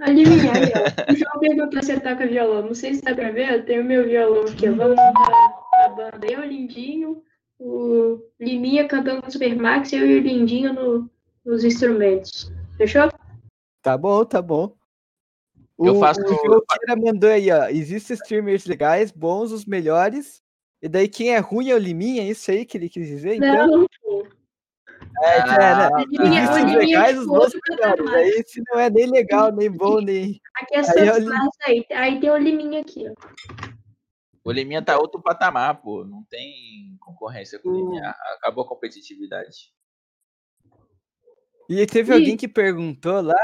[0.00, 0.72] A Liminha, aí,
[1.08, 1.12] ó.
[1.12, 2.62] O João perguntou se você toca violão.
[2.66, 4.68] Não sei se dá pra ver, eu tenho meu violão aqui.
[4.68, 5.54] Vamos montar
[5.84, 6.26] a banda.
[6.30, 7.22] Eu, Lindinho,
[7.58, 11.10] o Liminha cantando no Supermax e eu e o Lindinho no,
[11.44, 12.50] nos instrumentos.
[12.76, 13.08] Fechou?
[13.82, 14.74] Tá bom, tá bom.
[15.76, 17.68] O, Eu faço- o Joqueira mandou aí, ó.
[17.68, 20.42] Existem streamers legais, bons, os melhores.
[20.84, 23.36] E daí quem é ruim é o Liminha, é isso aí que ele quis dizer?
[23.36, 24.26] Então, Não, pô.
[25.22, 25.88] é, é, né?
[25.88, 28.12] O Liminha, o Existem os Liminha legais, é os tipo bons outro e os melhores.
[28.12, 30.38] Aí esse não é nem legal, nem bom, nem.
[30.56, 31.86] Aqui é Aí, Santos olha- Massa aí.
[31.90, 33.14] Aí tem o Liminha aqui, ó.
[34.44, 36.04] O Liminha tá outro patamar, pô.
[36.04, 38.10] Não tem concorrência com o O- Liminha.
[38.36, 39.72] Acabou a competitividade.
[41.66, 42.14] E teve Ih.
[42.14, 43.40] alguém que perguntou lá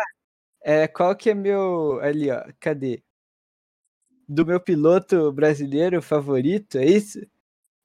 [0.62, 2.00] é, qual que é meu.
[2.02, 2.44] Ali, ó.
[2.60, 3.02] Cadê?
[4.32, 7.18] Do meu piloto brasileiro favorito, é isso?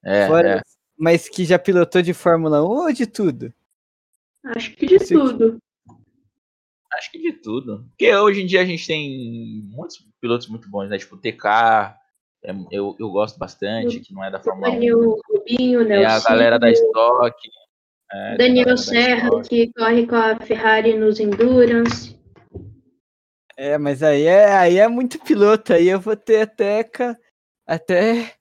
[0.03, 0.61] É, Fora- é.
[0.97, 3.51] Mas que já pilotou de Fórmula 1 ou de tudo?
[4.45, 5.57] Acho que de tudo.
[6.93, 7.85] Acho que de tudo.
[7.89, 10.97] Porque hoje em dia a gente tem muitos pilotos muito bons, né?
[10.99, 11.97] Tipo, o TK,
[12.43, 14.71] é, eu, eu gosto bastante, que não é da Fórmula 1.
[14.73, 16.29] Daniel Rubinho, Tem a Nelson.
[16.29, 17.35] galera da Stock.
[18.11, 19.49] é, a Daniel da Serra, Stock.
[19.49, 22.14] que corre com a Ferrari nos Endurance.
[23.57, 26.89] É, mas aí é, aí é muito piloto, aí eu vou ter até.
[27.65, 28.33] Até.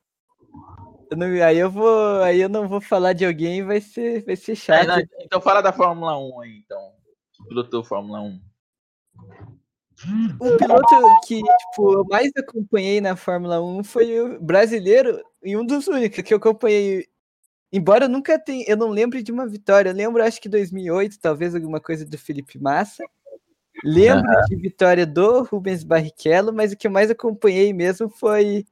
[1.11, 2.23] eu não- aí eu vou.
[2.23, 4.87] Aí eu não vou falar de alguém, vai ser, vai ser chato.
[4.87, 6.93] não, então fala da Fórmula 1 aí, então.
[7.33, 8.41] Que pilotou Fórmula 1.
[10.41, 15.65] O piloto que tipo, eu mais acompanhei na Fórmula 1 foi o brasileiro e um
[15.65, 17.07] dos únicos que eu acompanhei.
[17.73, 19.91] Embora eu nunca tenha, eu não lembro de uma vitória.
[19.91, 23.05] Eu lembro, acho que 2008, talvez alguma coisa do Felipe Massa.
[23.83, 28.65] Lembro de vitória do Rubens Barrichello, mas o que eu mais acompanhei mesmo foi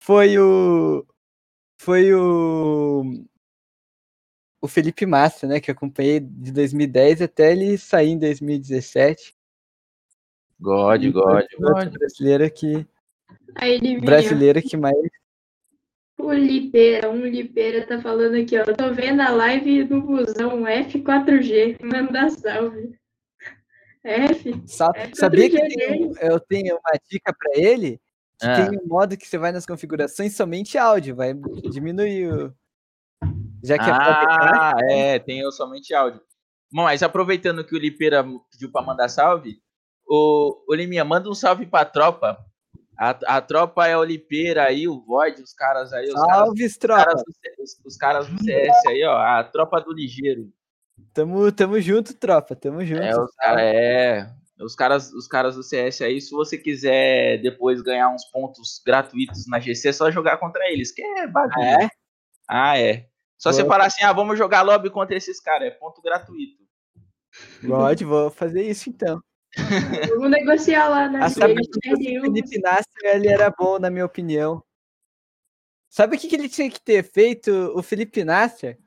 [0.00, 1.06] foi o
[1.80, 3.24] foi o
[4.60, 9.36] o Felipe Massa, né, que eu acompanhei de 2010 até ele sair em 2017.
[10.60, 11.88] God, E God, God.
[11.92, 12.86] brasileiro que
[13.54, 14.00] Aí ele vinha.
[14.00, 14.96] brasileiro que mais
[16.18, 18.64] O Lipeira, um Lipeira tá falando aqui, ó.
[18.64, 21.76] Tô vendo a live do busão F4G.
[21.80, 22.97] Manda salve.
[24.04, 24.62] F?
[24.66, 28.00] Sa- É, sabia que tem eu tenho uma dica para ele
[28.40, 28.68] que Ah.
[28.70, 31.34] tem um modo que você vai nas configurações somente áudio, vai
[31.70, 32.54] diminuir o
[33.64, 36.20] já que é Ah, é, tem eu somente áudio.
[36.72, 39.60] Bom, mas aproveitando que o Lipeira pediu pra mandar salve,
[40.06, 42.38] o, o Liminha, manda um salve pra tropa.
[42.96, 46.64] A, a tropa é o Lipeira aí, o Void, os caras aí, os caras, salve
[46.66, 47.04] os, tropa.
[47.04, 47.22] caras
[47.58, 50.52] os- os caras do CS aí, ó, a tropa do ligeiro.
[51.12, 53.02] Tamo, tamo junto, tropa, tamo junto.
[53.02, 54.30] É, os, cara, é,
[54.60, 59.46] os caras, os caras do CS aí, se você quiser depois ganhar uns pontos gratuitos
[59.48, 61.56] na GC, é só jogar contra eles, que é bagulho.
[61.58, 61.88] Ah, é?
[62.48, 63.08] Ah, é.
[63.36, 63.74] Só você Boa.
[63.74, 66.58] falar assim, ah, vamos jogar lobby contra esses caras, é ponto gratuito.
[67.62, 69.22] God, vou fazer isso então.
[70.10, 71.28] Vamos negociar lá, né?
[71.30, 72.22] Sabe Ele que perde o.
[72.22, 74.62] Felipe Nasser, ele era bom, na minha opinião.
[75.88, 78.78] Sabe o que, que ele tinha que ter feito, o Felipe Nasser?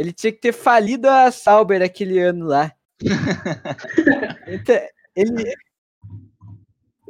[0.00, 2.72] Ele tinha que ter falido a Sauber aquele ano lá.
[4.48, 4.76] Então,
[5.14, 5.54] ele,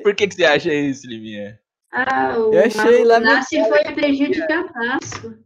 [0.03, 1.61] Por que, que você acha isso, Liminha?
[1.93, 3.65] Ah, o Eu achei lamentável.
[3.69, 5.39] foi prejudicadaço.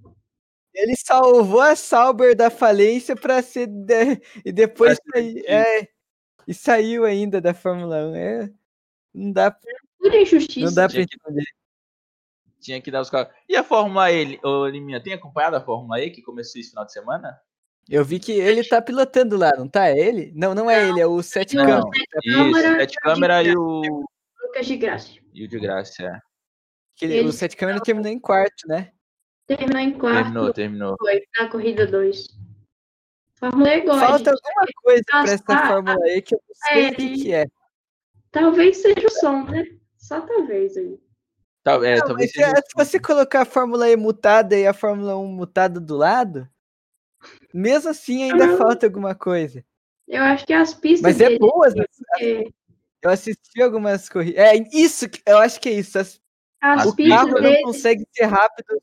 [0.75, 3.67] ele salvou a Sauber da falência para ser.
[3.67, 5.89] de- e depois Pra sair- é,
[6.49, 8.15] e saiu ainda da Fórmula 1.
[8.15, 8.51] É,
[9.15, 9.51] não dá,
[9.99, 10.67] Pura injustiça.
[10.67, 11.45] não dá pra entender.
[12.65, 13.31] Tinha que dar os caras.
[13.47, 16.87] E a Fórmula E, ô Liminha, tem acompanhado a Fórmula E que começou esse final
[16.87, 17.39] de semana?
[17.91, 19.89] Eu vi que ele tá pilotando lá, não tá?
[19.89, 20.33] É ele?
[20.35, 21.67] Não, não é ele, é o Sete Não.
[21.67, 21.99] Campos.
[22.25, 23.83] Isso, Câmara, sete câmera e o.
[24.43, 25.11] Lucas de Graça.
[25.35, 26.19] E o de graça, é.
[27.03, 28.93] Ele- Ele- O Sete Câmara terminou em quarto, né?
[29.47, 30.97] Terminou em quarto, Terminou, terminou.
[30.99, 32.27] foi na corrida 2.
[33.35, 34.07] Fórmula E gosta.
[34.07, 37.35] Falta alguma coisa pra essa Fórmula E que eu não sei É, o que, que
[37.35, 37.45] é.
[38.31, 39.67] Talvez seja o som, né?
[39.99, 40.99] Só talvez aí.
[41.65, 42.57] Tal- é, Não, talvez mas seja.
[42.57, 46.47] se, se você colocar a Fórmula E mutada e a Fórmula 1 mutada do lado,
[47.55, 48.59] mesmo assim ainda Não.
[48.59, 49.65] falta alguma coisa.
[50.07, 51.85] Eu acho que as pistas Mas é dele, boa, né?
[52.21, 52.45] é,
[53.03, 54.45] eu assisti algumas corridas.
[54.45, 55.99] É isso, que- eu acho que é isso.
[55.99, 56.21] as-
[56.61, 58.83] as As o pistas carro não dele, consegue ser rápido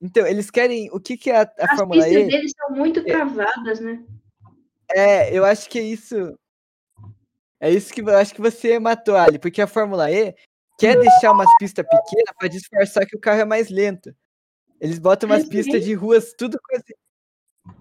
[0.00, 0.88] Então, eles querem.
[0.92, 2.26] O que, que é a, a as Fórmula pistas E?
[2.26, 4.02] dele são muito travadas, né?
[4.90, 6.38] É, eu acho que é isso.
[7.60, 10.34] É isso que eu acho que você matou, Ali, porque a Fórmula E
[10.78, 14.14] quer deixar umas pistas pequenas para disfarçar que o carro é mais lento.
[14.80, 16.84] Eles botam umas Mas pistas de ruas, tudo coisa.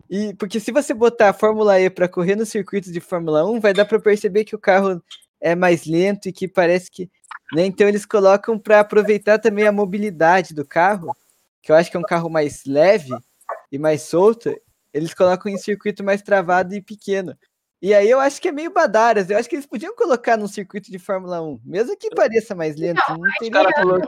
[0.09, 3.59] E porque se você botar a Fórmula E para correr no circuito de Fórmula 1,
[3.59, 5.01] vai dar para perceber que o carro
[5.39, 7.09] é mais lento e que parece que,
[7.53, 7.65] né?
[7.65, 11.15] Então eles colocam para aproveitar também a mobilidade do carro,
[11.61, 13.11] que eu acho que é um carro mais leve
[13.71, 14.53] e mais solto,
[14.93, 17.37] eles colocam em circuito mais travado e pequeno.
[17.79, 19.29] E aí eu acho que é meio badaras.
[19.29, 22.75] Eu acho que eles podiam colocar num circuito de Fórmula 1, mesmo que pareça mais
[22.75, 23.01] lento.
[23.09, 23.51] Não, não teria...
[23.51, 23.99] cara falou,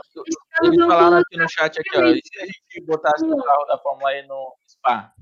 [0.64, 2.04] eles falaram aqui no chat aqui, ó.
[2.06, 5.14] E se a gente botasse o carro da Fórmula E no Spa?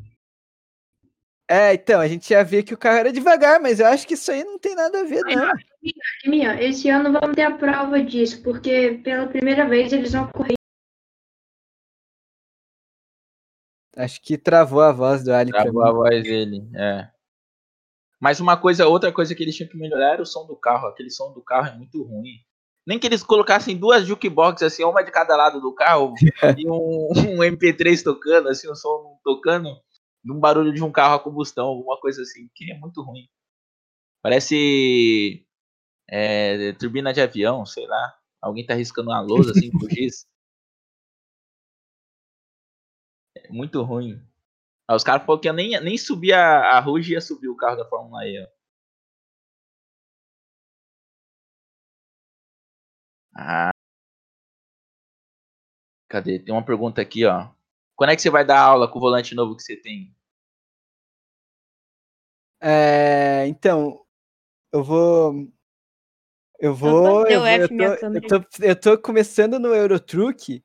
[1.50, 4.12] É, então, a gente ia ver que o carro era devagar, mas eu acho que
[4.14, 5.50] isso aí não tem nada a ver, não.
[6.26, 10.54] Minha, esse ano vamos ter a prova disso, porque pela primeira vez eles vão correr.
[13.96, 15.50] Acho que travou a voz do Ali.
[15.50, 17.10] Travou a voz dele, é.
[18.20, 20.88] Mas uma coisa, outra coisa que eles tinham que melhorar era o som do carro.
[20.88, 22.40] Aquele som do carro é muito ruim.
[22.86, 26.14] Nem que eles colocassem duas jukebox, assim, uma de cada lado do carro,
[26.58, 29.76] e um, um, MP3 tocando, assim, o um som tocando,
[30.24, 33.28] num barulho de um carro a combustão, alguma coisa assim, que é muito ruim.
[34.22, 35.46] Parece
[36.08, 38.14] é, turbina de avião, sei lá.
[38.40, 40.26] Alguém tá riscando uma lousa assim com giz.
[43.36, 44.20] É muito ruim.
[44.88, 47.56] Aí os caras falaram que eu nem, nem subir a, a Ruge ia subir o
[47.56, 48.42] carro da Fórmula E.
[48.42, 48.46] Ó.
[53.36, 53.70] Ah.
[56.08, 56.38] Cadê?
[56.38, 57.50] Tem uma pergunta aqui, ó.
[57.94, 60.14] Quando é que você vai dar aula com o volante novo que você tem?
[62.60, 64.04] É, então,
[64.72, 65.48] eu vou.
[66.58, 67.26] Eu vou.
[67.26, 70.64] Eu, eu, tô, eu, tô, eu tô começando no Eurotruck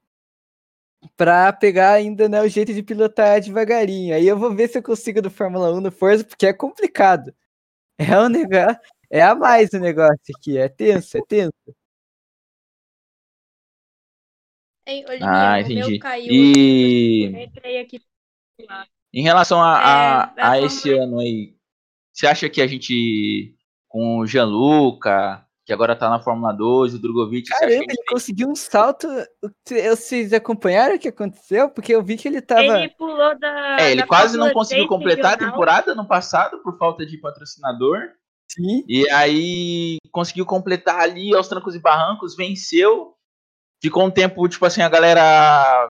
[1.16, 4.16] pra pegar ainda né, o jeito de pilotar devagarinho.
[4.16, 7.34] Aí eu vou ver se eu consigo do Fórmula 1 no Forza, porque é complicado.
[7.97, 8.80] É um negócio.
[9.10, 10.58] É a mais o negócio aqui.
[10.58, 11.54] É tenso, é tenso.
[14.86, 15.99] Ei, ah, entendi.
[16.30, 17.49] e...
[19.14, 21.56] Em relação a, a, é, a esse ano aí,
[22.12, 23.56] você acha que a gente,
[23.88, 27.49] com o Gianluca, que agora tá na Fórmula 2, o Drogovic.
[27.49, 28.05] Caramba, ele tem...
[28.09, 29.07] conseguiu um salto.
[29.66, 31.70] Vocês acompanharam o que aconteceu?
[31.70, 32.80] Porque eu vi que ele tava.
[32.80, 33.78] Ele pulou da.
[33.80, 38.09] É, ele da quase não conseguiu completar a temporada no passado por falta de patrocinador.
[38.49, 38.84] Sim.
[38.88, 43.14] E aí conseguiu completar ali aos trancos e barrancos, venceu.
[43.82, 45.88] Ficou um tempo, tipo assim, a galera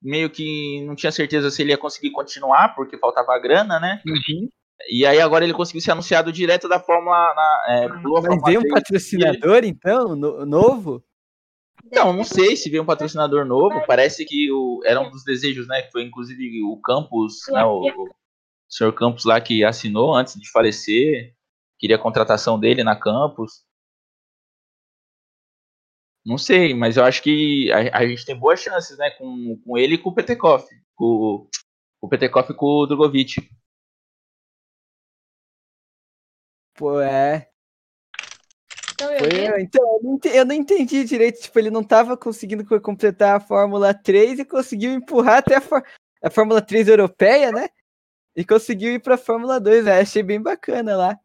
[0.00, 4.00] meio que não tinha certeza se ele ia conseguir continuar, porque faltava grana, né?
[4.06, 4.48] Uhum.
[4.86, 7.34] E aí agora ele conseguiu ser anunciado direto da Fórmula.
[7.34, 11.02] Na, é, ah, Mas veio um patrocinador, então, no, novo?
[11.84, 13.84] Então, não sei se veio um patrocinador novo.
[13.86, 15.82] Parece que o, era um dos desejos, né?
[15.82, 18.14] Que foi inclusive o Campos, né, o, o
[18.68, 21.34] senhor Campos lá que assinou antes de falecer.
[21.78, 23.64] Queria a contratação dele na Campos.
[26.24, 29.10] Não sei, mas eu acho que a, a gente tem boas chances, né?
[29.10, 30.66] Com, com ele e com o Petekoff.
[30.94, 31.48] Com,
[32.00, 33.48] com o Petekoff e com o Drogovic.
[36.78, 37.48] Pô, é.
[38.92, 41.40] Então, eu, Foi, então, eu não, entendi, eu não entendi direito.
[41.40, 45.62] Tipo, ele não tava conseguindo completar a Fórmula 3 e conseguiu empurrar até a,
[46.22, 47.68] a Fórmula 3 europeia, né?
[48.36, 49.86] E conseguiu ir pra Fórmula 2.
[49.86, 50.00] Né?
[50.00, 51.18] Achei bem bacana lá.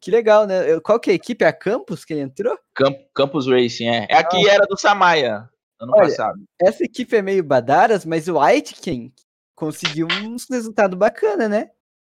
[0.00, 0.80] Que legal, né?
[0.80, 1.44] Qual que é a equipe?
[1.44, 2.58] É a Campus que ele entrou?
[2.74, 4.06] Camp Campus Racing, é.
[4.08, 6.40] É aqui era do Samaya, ano Olha, passado.
[6.60, 9.12] Essa equipe é meio badaras, mas o Aitken
[9.54, 11.70] conseguiu um resultado bacana, né?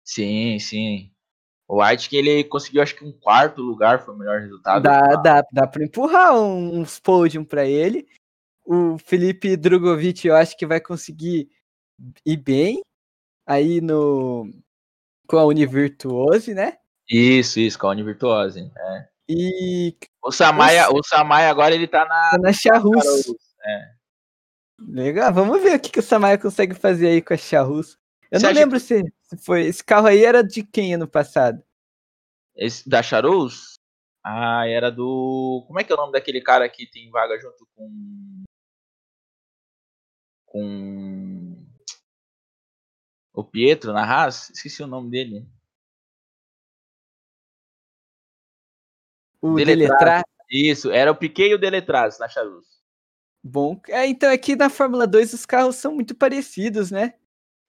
[0.04, 1.09] Sim, sim.
[1.70, 4.82] O White que ele conseguiu acho que um quarto lugar foi o melhor resultado.
[4.82, 8.08] Dá, dá, dá para empurrar uns podium para ele.
[8.66, 11.48] O Felipe Drogovic eu acho que vai conseguir
[12.26, 12.82] ir bem
[13.46, 14.52] aí no
[15.28, 16.76] com a Univirtuose, né?
[17.08, 19.08] Isso, isso, com a Univirtuose, é.
[19.28, 23.32] E o Samaya, o Samaya agora ele tá na tá na Charrus.
[23.64, 23.92] É.
[24.88, 27.96] Legal, vamos ver o que, que o Samaya consegue fazer aí com a Charrus.
[28.30, 28.84] Eu Você não lembro que...
[28.84, 29.66] se, se, foi.
[29.66, 31.62] Esse carro aí era de quem ano passado?
[32.54, 33.74] Esse da Charus?
[34.22, 35.64] Ah, era do.
[35.66, 38.44] Como é que é o nome daquele cara que tem vaga junto com.
[40.46, 41.66] Com.
[43.32, 44.50] O Pietro na Haas?
[44.50, 45.48] Esqueci o nome dele.
[49.40, 50.22] O Deletraz.
[50.50, 52.66] Isso, era o Piquet e o Deletraz na Charus.
[53.42, 57.14] Bom, é, então aqui na Fórmula 2 os carros são muito parecidos, né?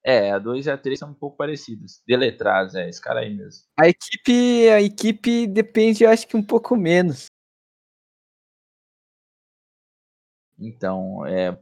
[0.03, 2.01] É, a 2 e a 3 são um pouco parecidos.
[2.07, 3.63] Deletraz, é, esse cara aí mesmo.
[3.79, 7.27] A equipe, a equipe depende, eu acho que um pouco menos.
[10.57, 11.57] Então, é.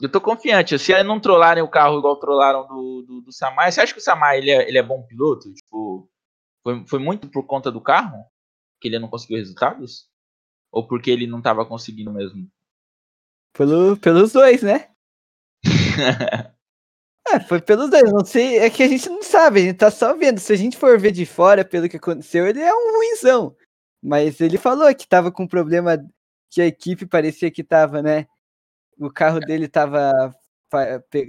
[0.00, 0.78] Eu tô confiante.
[0.78, 4.02] Se não trollarem o carro igual trollaram do, do, do Samai, você acha que o
[4.02, 5.52] Samai ele é, ele é bom piloto?
[5.52, 6.08] Tipo,
[6.62, 8.24] foi, foi muito por conta do carro
[8.80, 10.08] que ele não conseguiu resultados?
[10.70, 12.48] Ou porque ele não tava conseguindo mesmo?
[13.52, 14.90] Pelo, pelos dois, né?
[17.28, 19.90] é, foi pelos dois, não sei, é que a gente não sabe, a gente tá
[19.90, 20.38] só vendo.
[20.38, 23.56] Se a gente for ver de fora pelo que aconteceu, ele é um ruizão.
[24.02, 25.98] Mas ele falou que tava com problema
[26.50, 28.26] que a equipe parecia que tava, né?
[28.98, 30.34] O carro dele tava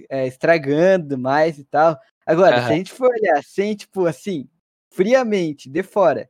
[0.09, 1.97] é, estragando mais e tal.
[2.25, 2.67] Agora, Aham.
[2.67, 4.49] se a gente for olhar sem, tipo, assim,
[4.91, 6.29] friamente, de fora,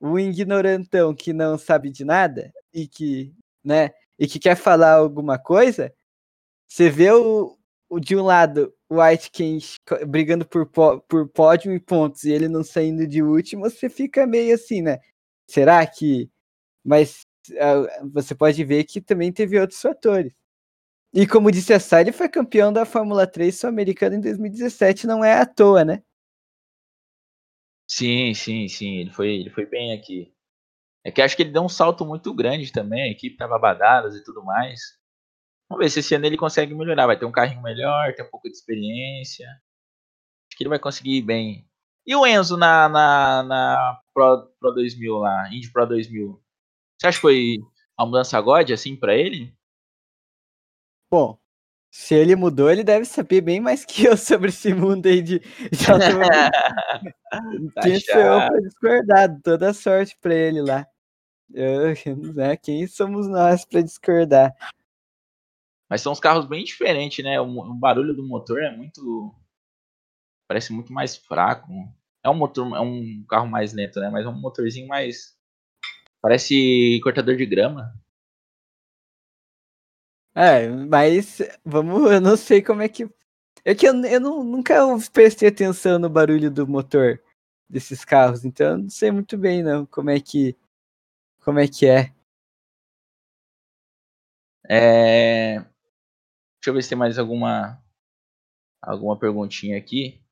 [0.00, 5.38] o ignorantão que não sabe de nada e que, né, e que quer falar alguma
[5.38, 5.92] coisa,
[6.66, 7.58] você vê o
[8.00, 8.96] de um lado o
[9.86, 10.66] co- brigando por,
[11.08, 14.98] por pódio e pontos e ele não saindo de último, você fica meio assim, né?
[15.48, 16.30] Será que.
[16.84, 17.26] Mas
[17.60, 20.32] ah, você pode ver que também teve outros fatores.
[21.14, 25.34] E como disse a ele foi campeão da Fórmula 3 sul-americana em 2017, não é
[25.40, 26.02] à toa, né?
[27.86, 28.96] Sim, sim, sim.
[28.98, 30.32] Ele foi, ele foi bem aqui.
[31.04, 33.02] É que acho que ele deu um salto muito grande também.
[33.04, 34.80] A equipe tava badadas e tudo mais.
[35.72, 37.06] Vamos ver se esse ano ele consegue melhorar.
[37.06, 39.48] Vai ter um carrinho melhor, ter um pouco de experiência.
[39.48, 41.66] Acho que ele vai conseguir ir bem.
[42.06, 46.38] E o Enzo na, na, na Pro, Pro 2000 lá, Indy Pro 2000?
[46.98, 47.56] Você acha que foi
[47.98, 49.50] uma mudança God assim pra ele?
[51.10, 51.38] Bom,
[51.90, 55.38] se ele mudou, ele deve saber bem mais que eu sobre esse mundo aí de,
[55.38, 55.40] de.
[57.74, 59.40] Tá Quem sou eu pra discordar?
[59.42, 60.86] Toda sorte pra ele lá.
[61.50, 61.94] Eu,
[62.34, 64.54] né, quem somos nós pra discordar?
[65.92, 67.38] Mas são uns carros bem diferentes, né?
[67.38, 69.34] O, o barulho do motor é muito.
[70.48, 71.68] Parece muito mais fraco.
[72.24, 74.08] É um motor, é um carro mais lento, né?
[74.10, 75.36] Mas é um motorzinho mais.
[76.22, 77.92] Parece cortador de grama.
[80.34, 83.08] É, mas vamos, eu não sei como é que.
[83.64, 84.76] É que eu, eu não- nunca
[85.12, 87.20] prestei atenção no barulho do motor
[87.70, 90.56] desses carros, então eu não sei muito bem não como é que
[91.44, 92.12] como é que é.
[94.68, 95.62] É...
[96.62, 97.82] Deixa eu ver se tem mais alguma
[98.80, 100.22] alguma perguntinha aqui.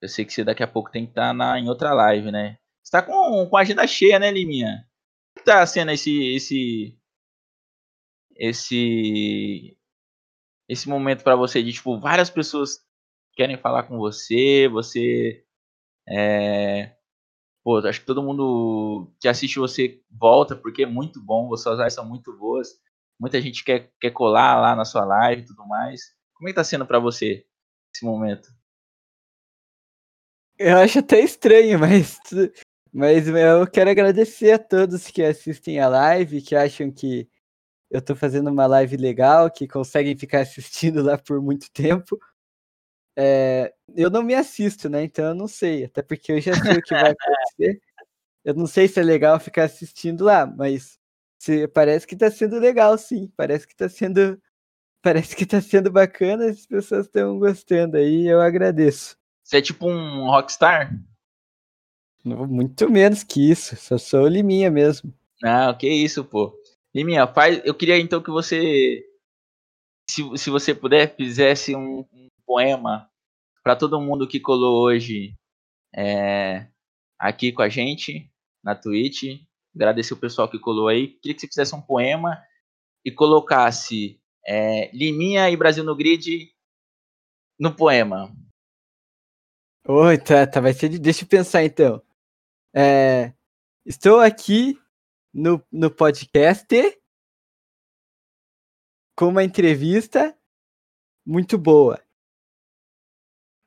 [0.00, 2.58] Eu sei que você daqui a pouco tem que estar na, em outra live, né?
[2.82, 4.88] Você tá com, com a agenda cheia, né, Liminha?
[5.34, 6.98] Como tá sendo esse esse
[8.36, 9.76] esse
[10.68, 12.78] esse momento pra você de tipo várias pessoas
[13.34, 15.44] querem falar com você, você
[16.08, 16.96] é,
[17.62, 21.94] pô, acho que todo mundo que assiste você volta porque é muito bom, suas lives
[21.94, 22.68] são muito boas.
[23.18, 26.00] Muita gente quer, quer colar lá na sua live e tudo mais.
[26.34, 27.46] Como é que tá sendo pra você
[27.94, 28.48] esse momento?
[30.58, 32.18] Eu acho até estranho, mas
[32.92, 37.28] mas eu quero agradecer a todos que assistem a live, que acham que
[37.90, 42.18] eu tô fazendo uma live legal, que conseguem ficar assistindo lá por muito tempo.
[43.16, 45.04] É, eu não me assisto, né?
[45.04, 47.80] Então eu não sei, até porque eu já sei o que vai acontecer.
[48.44, 50.98] Eu não sei se é legal ficar assistindo lá, mas
[51.72, 53.30] parece que tá sendo legal, sim.
[53.36, 54.40] Parece que tá sendo,
[55.02, 59.16] parece que tá sendo bacana, as pessoas estão gostando aí, eu agradeço.
[59.42, 60.92] Você é tipo um rockstar?
[62.24, 65.12] Muito menos que isso, só sou Liminha mesmo.
[65.42, 66.58] Não, que isso, pô.
[66.94, 67.60] Liminha, faz.
[67.64, 69.04] Eu queria então que você,
[70.08, 73.10] se, se você puder, fizesse um, um poema
[73.62, 75.34] pra todo mundo que colou hoje
[75.94, 76.66] é,
[77.18, 78.30] aqui com a gente
[78.62, 79.42] na Twitch.
[79.74, 81.08] Agradecer o pessoal que colou aí.
[81.18, 82.42] Queria que você fizesse um poema
[83.04, 86.52] e colocasse é, Liminha e Brasil no Grid
[87.58, 88.34] no poema.
[89.86, 90.88] Oi, tá, tá, vai ser.
[90.88, 92.02] de- Deixa eu pensar então.
[92.74, 93.32] É,
[93.84, 94.78] estou aqui
[95.32, 96.66] no, no podcast
[99.16, 100.36] com uma entrevista
[101.26, 102.02] muito boa.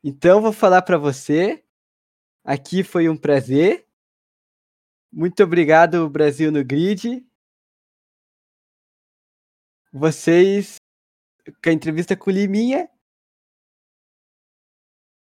[0.03, 1.64] Então vou falar para você.
[2.43, 3.86] Aqui foi um prazer.
[5.18, 7.26] Muito obrigado, Brasil no Grid.
[9.91, 10.76] Vocês
[11.63, 12.88] com a entrevista com o Liminha.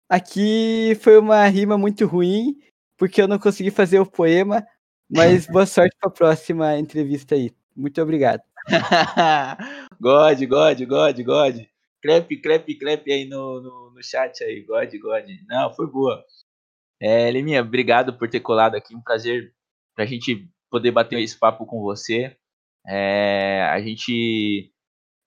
[0.10, 2.60] Aqui foi uma rima muito ruim,
[2.98, 4.66] porque eu não consegui fazer o poema,
[5.08, 7.52] mas boa sorte para a próxima entrevista aí.
[7.76, 8.42] Muito obrigado.
[10.02, 11.64] God, God, God, God.
[12.02, 14.64] Crepe, crepe, crepe aí no, no, no chat aí.
[14.64, 15.26] God, God.
[15.48, 16.26] Não, foi boa.
[17.00, 18.96] É, Liminha, obrigado por ter colado aqui.
[18.96, 19.55] Um prazer
[19.96, 22.36] pra gente poder bater esse papo com você.
[22.86, 24.72] É, a gente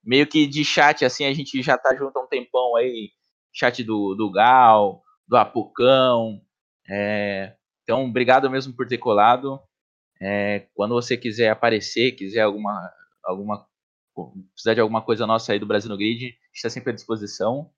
[0.03, 3.11] meio que de chat, assim, a gente já tá junto há um tempão aí.
[3.51, 6.41] Chat do, do Gal, do Apucão.
[6.87, 9.59] É, então, obrigado mesmo por ter colado.
[10.21, 12.91] É, quando você quiser aparecer, quiser alguma,
[13.23, 13.67] alguma
[14.53, 17.71] precisar de alguma coisa nossa aí do Brasil no Grid, está sempre à disposição.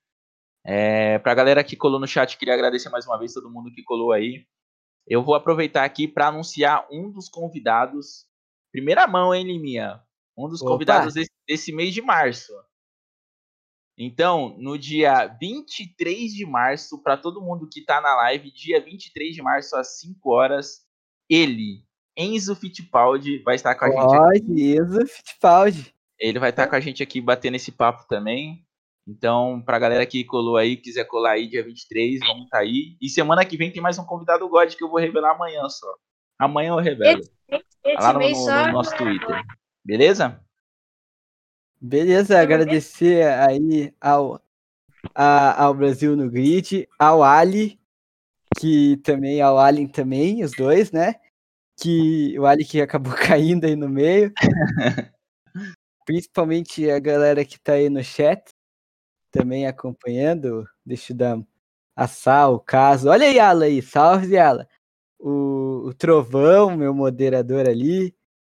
[0.64, 3.72] É, para a galera que colou no chat, queria agradecer mais uma vez todo mundo
[3.72, 4.44] que colou aí.
[5.06, 8.26] Eu vou aproveitar aqui para anunciar um dos convidados,
[8.70, 10.00] primeira mão, hein, Liminha?
[10.36, 10.70] Um dos Opa.
[10.72, 12.52] convidados desse, desse mês de março.
[13.98, 19.34] Então, no dia 23 de março, para todo mundo que está na live, dia 23
[19.34, 20.86] de março, às 5 horas,
[21.28, 21.84] ele,
[22.16, 24.46] Enzo Fittipaldi, vai estar com a gente aqui.
[24.46, 25.94] Pode, Enzo Fittipaldi.
[26.18, 28.64] Ele vai estar com a gente aqui batendo esse papo também.
[29.06, 32.96] Então, pra galera que colou aí, quiser colar aí dia 23, vamos tá aí.
[33.00, 35.92] E semana que vem tem mais um convidado God que eu vou revelar amanhã só.
[36.38, 37.20] Amanhã eu revelo.
[37.20, 38.66] Esse Lá no, no- só.
[38.66, 39.42] no nosso Twitter.
[39.84, 40.40] Beleza?
[41.80, 44.40] Beleza, agradecer aí ao,
[45.14, 47.80] a- ao Brasil no Grid, ao Ali,
[48.56, 51.16] que também, ao Alien também, os dois, né?
[51.80, 54.32] Que o Ali que acabou caindo aí no meio.
[56.06, 58.51] Principalmente a galera que tá aí no chat,
[59.32, 60.68] também acompanhando.
[60.84, 61.42] Deixa eu dar
[61.96, 63.08] a Sal, o caso.
[63.08, 64.68] Olha aí, Ala aí, salve, Ala.
[65.18, 68.14] O, o Trovão, meu moderador ali,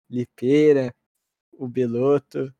[0.08, 0.94] Lipeira,
[1.52, 2.52] o Beloto.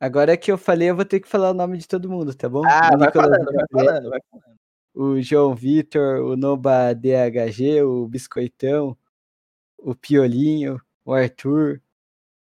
[0.00, 2.48] Agora que eu falei, eu vou ter que falar o nome de todo mundo, tá
[2.48, 2.62] bom?
[2.64, 4.60] Ah, O vai Nicolas falando, vai Gabriel, falando, vai falando.
[4.94, 8.96] O João Vitor, o Noba DHG, o Biscoitão,
[9.78, 11.80] o Piolinho, o Arthur,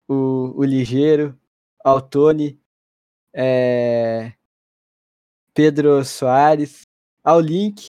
[0.07, 1.37] o, o Ligeiro,
[1.83, 2.59] o Altone,
[3.33, 4.33] é,
[5.55, 6.81] Pedro Soares,
[7.23, 7.85] ao Link,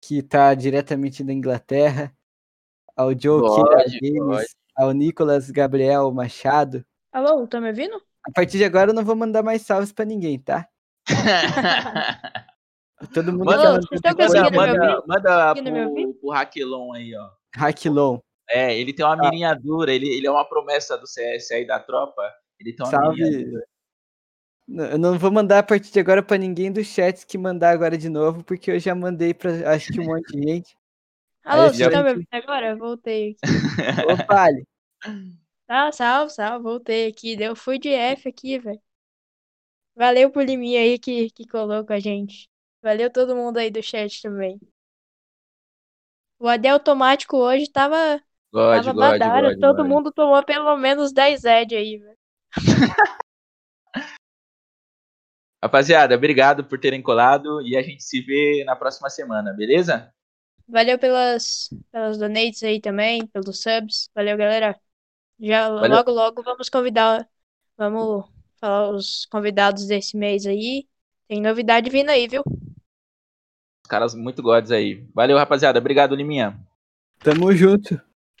[0.00, 2.16] que tá diretamente da Inglaterra,
[2.96, 6.86] ao Joe Kira God, Games, ao Nicolas Gabriel Machado.
[7.12, 8.00] Alô, tá me ouvindo?
[8.24, 10.68] A partir de agora eu não vou mandar mais salves pra ninguém, tá?
[13.12, 16.02] Todo mundo Manda- me manda, manda me ouvir?
[16.04, 17.28] pro, pro Raquelon aí, ó.
[17.56, 18.20] Hacklon.
[18.48, 21.80] É, ele tem uma mirinha dura, ele, ele é uma promessa do CS aí da
[21.80, 22.22] tropa.
[22.60, 23.64] Ele tem uma mirinha Salve.
[24.68, 27.96] Eu não vou mandar a partir de agora pra ninguém dos chats que mandar agora
[27.96, 30.76] de novo, porque eu já mandei pra acho que um monte de gente.
[31.42, 32.76] Alô, já- estão me ouvindo agora?
[32.76, 33.40] Voltei aqui.
[34.12, 34.66] Opa, Ali.
[35.66, 37.36] Tá, salve, salve, voltei aqui.
[37.40, 38.80] Eu fui de F aqui, velho.
[39.96, 42.48] Valeu por Liminha aí que, que colou com a gente.
[42.82, 44.60] Valeu todo mundo aí do chat também.
[46.38, 49.50] O AD automático hoje tava, God, tava God, badara.
[49.50, 49.86] God, Todo God.
[49.88, 52.18] mundo tomou pelo menos 10 Ed aí, velho.
[55.62, 60.12] Rapaziada, obrigado por terem colado e a gente se vê na próxima semana, beleza?
[60.68, 64.10] Valeu pelas, pelas donates aí também, pelos subs.
[64.14, 64.78] Valeu, galera.
[65.40, 65.90] Já Valeu.
[65.90, 67.28] logo, logo vamos convidar.
[67.76, 68.26] Vamos
[68.60, 70.86] falar os convidados desse mês aí.
[71.26, 72.42] Tem novidade vindo aí, viu?
[72.46, 75.06] Os caras muito gods aí.
[75.14, 75.78] Valeu, rapaziada.
[75.78, 76.58] Obrigado, Liminha.
[77.18, 78.00] Tamo junto.